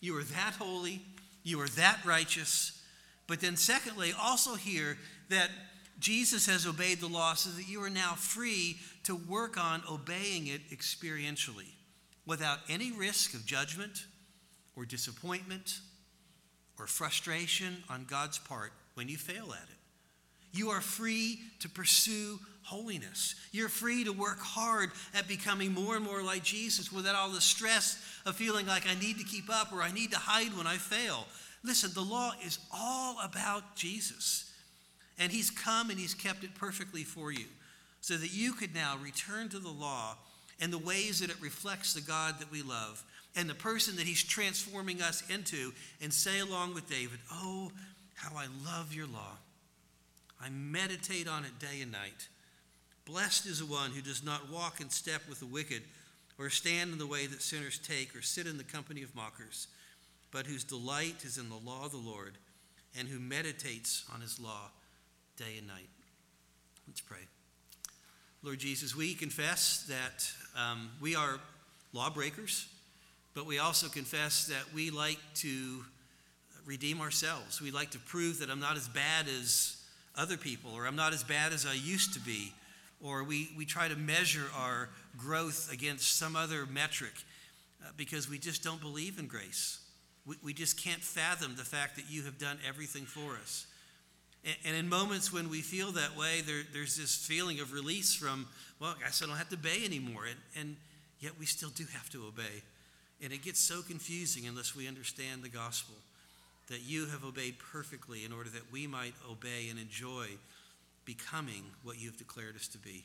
you 0.00 0.14
are 0.18 0.22
that 0.22 0.56
holy, 0.58 1.00
you 1.42 1.58
are 1.62 1.68
that 1.68 2.04
righteous. 2.04 2.82
But 3.26 3.40
then, 3.40 3.56
secondly, 3.56 4.12
also 4.20 4.56
hear 4.56 4.98
that 5.30 5.48
Jesus 5.98 6.44
has 6.48 6.66
obeyed 6.66 7.00
the 7.00 7.06
law 7.06 7.32
so 7.32 7.48
that 7.56 7.66
you 7.66 7.82
are 7.82 7.88
now 7.88 8.12
free 8.12 8.76
to 9.04 9.16
work 9.16 9.56
on 9.56 9.82
obeying 9.90 10.48
it 10.48 10.68
experientially 10.70 11.72
without 12.26 12.58
any 12.68 12.92
risk 12.92 13.32
of 13.32 13.46
judgment 13.46 14.04
or 14.76 14.84
disappointment 14.84 15.78
or 16.78 16.86
frustration 16.86 17.82
on 17.88 18.04
God's 18.04 18.38
part 18.38 18.72
when 18.96 19.08
you 19.08 19.16
fail 19.16 19.46
at 19.54 19.62
it. 19.70 19.78
You 20.54 20.70
are 20.70 20.80
free 20.80 21.40
to 21.60 21.68
pursue 21.68 22.38
holiness. 22.62 23.34
You're 23.52 23.68
free 23.68 24.04
to 24.04 24.12
work 24.12 24.38
hard 24.38 24.90
at 25.14 25.28
becoming 25.28 25.74
more 25.74 25.96
and 25.96 26.04
more 26.04 26.22
like 26.22 26.44
Jesus 26.44 26.92
without 26.92 27.16
all 27.16 27.30
the 27.30 27.40
stress 27.40 28.02
of 28.24 28.36
feeling 28.36 28.66
like 28.66 28.86
I 28.86 28.94
need 28.94 29.18
to 29.18 29.24
keep 29.24 29.50
up 29.50 29.72
or 29.72 29.82
I 29.82 29.92
need 29.92 30.12
to 30.12 30.18
hide 30.18 30.56
when 30.56 30.66
I 30.66 30.76
fail. 30.76 31.26
Listen, 31.64 31.90
the 31.92 32.00
law 32.02 32.32
is 32.44 32.58
all 32.72 33.16
about 33.22 33.74
Jesus. 33.74 34.50
And 35.18 35.30
he's 35.30 35.50
come 35.50 35.90
and 35.90 35.98
he's 35.98 36.14
kept 36.14 36.44
it 36.44 36.54
perfectly 36.54 37.02
for 37.02 37.32
you 37.32 37.46
so 38.00 38.16
that 38.16 38.32
you 38.32 38.52
could 38.52 38.74
now 38.74 38.96
return 39.02 39.48
to 39.48 39.58
the 39.58 39.70
law 39.70 40.16
and 40.60 40.72
the 40.72 40.78
ways 40.78 41.20
that 41.20 41.30
it 41.30 41.40
reflects 41.40 41.94
the 41.94 42.00
God 42.00 42.38
that 42.38 42.50
we 42.50 42.62
love 42.62 43.02
and 43.36 43.48
the 43.48 43.54
person 43.54 43.96
that 43.96 44.06
he's 44.06 44.22
transforming 44.22 45.02
us 45.02 45.28
into 45.28 45.72
and 46.00 46.12
say 46.12 46.38
along 46.38 46.74
with 46.74 46.88
David, 46.88 47.18
Oh, 47.32 47.72
how 48.14 48.36
I 48.36 48.46
love 48.64 48.94
your 48.94 49.06
law. 49.06 49.36
I 50.44 50.50
meditate 50.50 51.26
on 51.26 51.44
it 51.44 51.58
day 51.58 51.80
and 51.80 51.90
night. 51.90 52.28
Blessed 53.06 53.46
is 53.46 53.60
the 53.60 53.66
one 53.66 53.92
who 53.92 54.02
does 54.02 54.22
not 54.22 54.50
walk 54.50 54.80
in 54.80 54.90
step 54.90 55.22
with 55.26 55.40
the 55.40 55.46
wicked, 55.46 55.82
or 56.38 56.50
stand 56.50 56.92
in 56.92 56.98
the 56.98 57.06
way 57.06 57.26
that 57.26 57.40
sinners 57.40 57.78
take, 57.78 58.14
or 58.14 58.20
sit 58.20 58.46
in 58.46 58.58
the 58.58 58.64
company 58.64 59.02
of 59.02 59.14
mockers, 59.14 59.68
but 60.30 60.46
whose 60.46 60.62
delight 60.62 61.24
is 61.24 61.38
in 61.38 61.48
the 61.48 61.54
law 61.54 61.86
of 61.86 61.92
the 61.92 61.96
Lord, 61.96 62.34
and 62.98 63.08
who 63.08 63.18
meditates 63.18 64.04
on 64.12 64.20
his 64.20 64.38
law 64.38 64.70
day 65.38 65.56
and 65.58 65.66
night. 65.66 65.88
Let's 66.86 67.00
pray. 67.00 67.26
Lord 68.42 68.58
Jesus, 68.58 68.94
we 68.94 69.14
confess 69.14 69.86
that 69.88 70.30
um, 70.60 70.90
we 71.00 71.16
are 71.16 71.40
lawbreakers, 71.94 72.68
but 73.32 73.46
we 73.46 73.58
also 73.58 73.88
confess 73.88 74.46
that 74.48 74.74
we 74.74 74.90
like 74.90 75.18
to 75.36 75.84
redeem 76.66 77.00
ourselves. 77.00 77.62
We 77.62 77.70
like 77.70 77.92
to 77.92 77.98
prove 77.98 78.40
that 78.40 78.50
I'm 78.50 78.60
not 78.60 78.76
as 78.76 78.88
bad 78.88 79.26
as 79.26 79.78
other 80.16 80.36
people, 80.36 80.70
or 80.74 80.86
I'm 80.86 80.96
not 80.96 81.12
as 81.12 81.22
bad 81.22 81.52
as 81.52 81.66
I 81.66 81.74
used 81.74 82.14
to 82.14 82.20
be, 82.20 82.52
or 83.02 83.24
we, 83.24 83.50
we 83.56 83.64
try 83.64 83.88
to 83.88 83.96
measure 83.96 84.46
our 84.56 84.88
growth 85.16 85.72
against 85.72 86.16
some 86.16 86.36
other 86.36 86.66
metric 86.66 87.12
uh, 87.82 87.90
because 87.96 88.28
we 88.28 88.38
just 88.38 88.62
don't 88.62 88.80
believe 88.80 89.18
in 89.18 89.26
grace. 89.26 89.78
We, 90.26 90.36
we 90.42 90.52
just 90.54 90.82
can't 90.82 91.02
fathom 91.02 91.54
the 91.56 91.64
fact 91.64 91.96
that 91.96 92.04
you 92.08 92.22
have 92.22 92.38
done 92.38 92.58
everything 92.66 93.04
for 93.04 93.36
us. 93.36 93.66
And 94.66 94.76
in 94.76 94.90
moments 94.90 95.32
when 95.32 95.48
we 95.48 95.62
feel 95.62 95.92
that 95.92 96.18
way, 96.18 96.42
there, 96.42 96.62
there's 96.72 96.96
this 96.96 97.16
feeling 97.16 97.60
of 97.60 97.72
release 97.72 98.14
from, 98.14 98.46
well, 98.78 98.94
I 98.98 99.04
guess 99.04 99.22
I 99.22 99.26
don't 99.26 99.36
have 99.36 99.48
to 99.48 99.56
obey 99.56 99.84
anymore. 99.86 100.26
And, 100.26 100.38
and 100.54 100.76
yet 101.18 101.32
we 101.40 101.46
still 101.46 101.70
do 101.70 101.84
have 101.94 102.10
to 102.10 102.26
obey. 102.26 102.62
And 103.22 103.32
it 103.32 103.42
gets 103.42 103.58
so 103.58 103.80
confusing 103.80 104.46
unless 104.46 104.76
we 104.76 104.86
understand 104.86 105.42
the 105.42 105.48
gospel 105.48 105.94
that 106.68 106.82
you 106.82 107.06
have 107.06 107.24
obeyed 107.24 107.56
perfectly 107.58 108.24
in 108.24 108.32
order 108.32 108.50
that 108.50 108.72
we 108.72 108.86
might 108.86 109.14
obey 109.30 109.68
and 109.68 109.78
enjoy 109.78 110.26
becoming 111.04 111.62
what 111.82 112.00
you've 112.00 112.16
declared 112.16 112.56
us 112.56 112.68
to 112.68 112.78
be. 112.78 113.04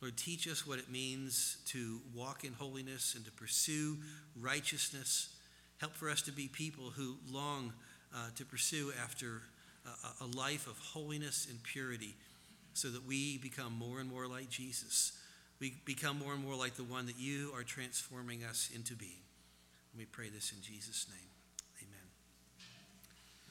Lord, 0.00 0.16
teach 0.16 0.46
us 0.46 0.66
what 0.66 0.78
it 0.78 0.90
means 0.90 1.56
to 1.68 2.00
walk 2.14 2.44
in 2.44 2.52
holiness 2.52 3.14
and 3.14 3.24
to 3.24 3.32
pursue 3.32 3.96
righteousness. 4.38 5.34
Help 5.78 5.94
for 5.94 6.10
us 6.10 6.20
to 6.22 6.32
be 6.32 6.46
people 6.46 6.90
who 6.90 7.16
long 7.30 7.72
uh, 8.14 8.28
to 8.36 8.44
pursue 8.44 8.92
after 9.02 9.40
a, 9.86 10.24
a 10.24 10.26
life 10.36 10.66
of 10.66 10.78
holiness 10.78 11.46
and 11.48 11.62
purity 11.62 12.14
so 12.74 12.88
that 12.88 13.06
we 13.06 13.38
become 13.38 13.72
more 13.72 14.00
and 14.00 14.10
more 14.10 14.26
like 14.26 14.50
Jesus. 14.50 15.12
We 15.60 15.74
become 15.84 16.18
more 16.18 16.34
and 16.34 16.44
more 16.44 16.56
like 16.56 16.74
the 16.74 16.84
one 16.84 17.06
that 17.06 17.18
you 17.18 17.52
are 17.54 17.62
transforming 17.62 18.44
us 18.44 18.70
into 18.74 18.94
being. 18.94 19.22
We 19.96 20.04
pray 20.04 20.28
this 20.28 20.52
in 20.52 20.60
Jesus' 20.60 21.06
name. 21.08 21.33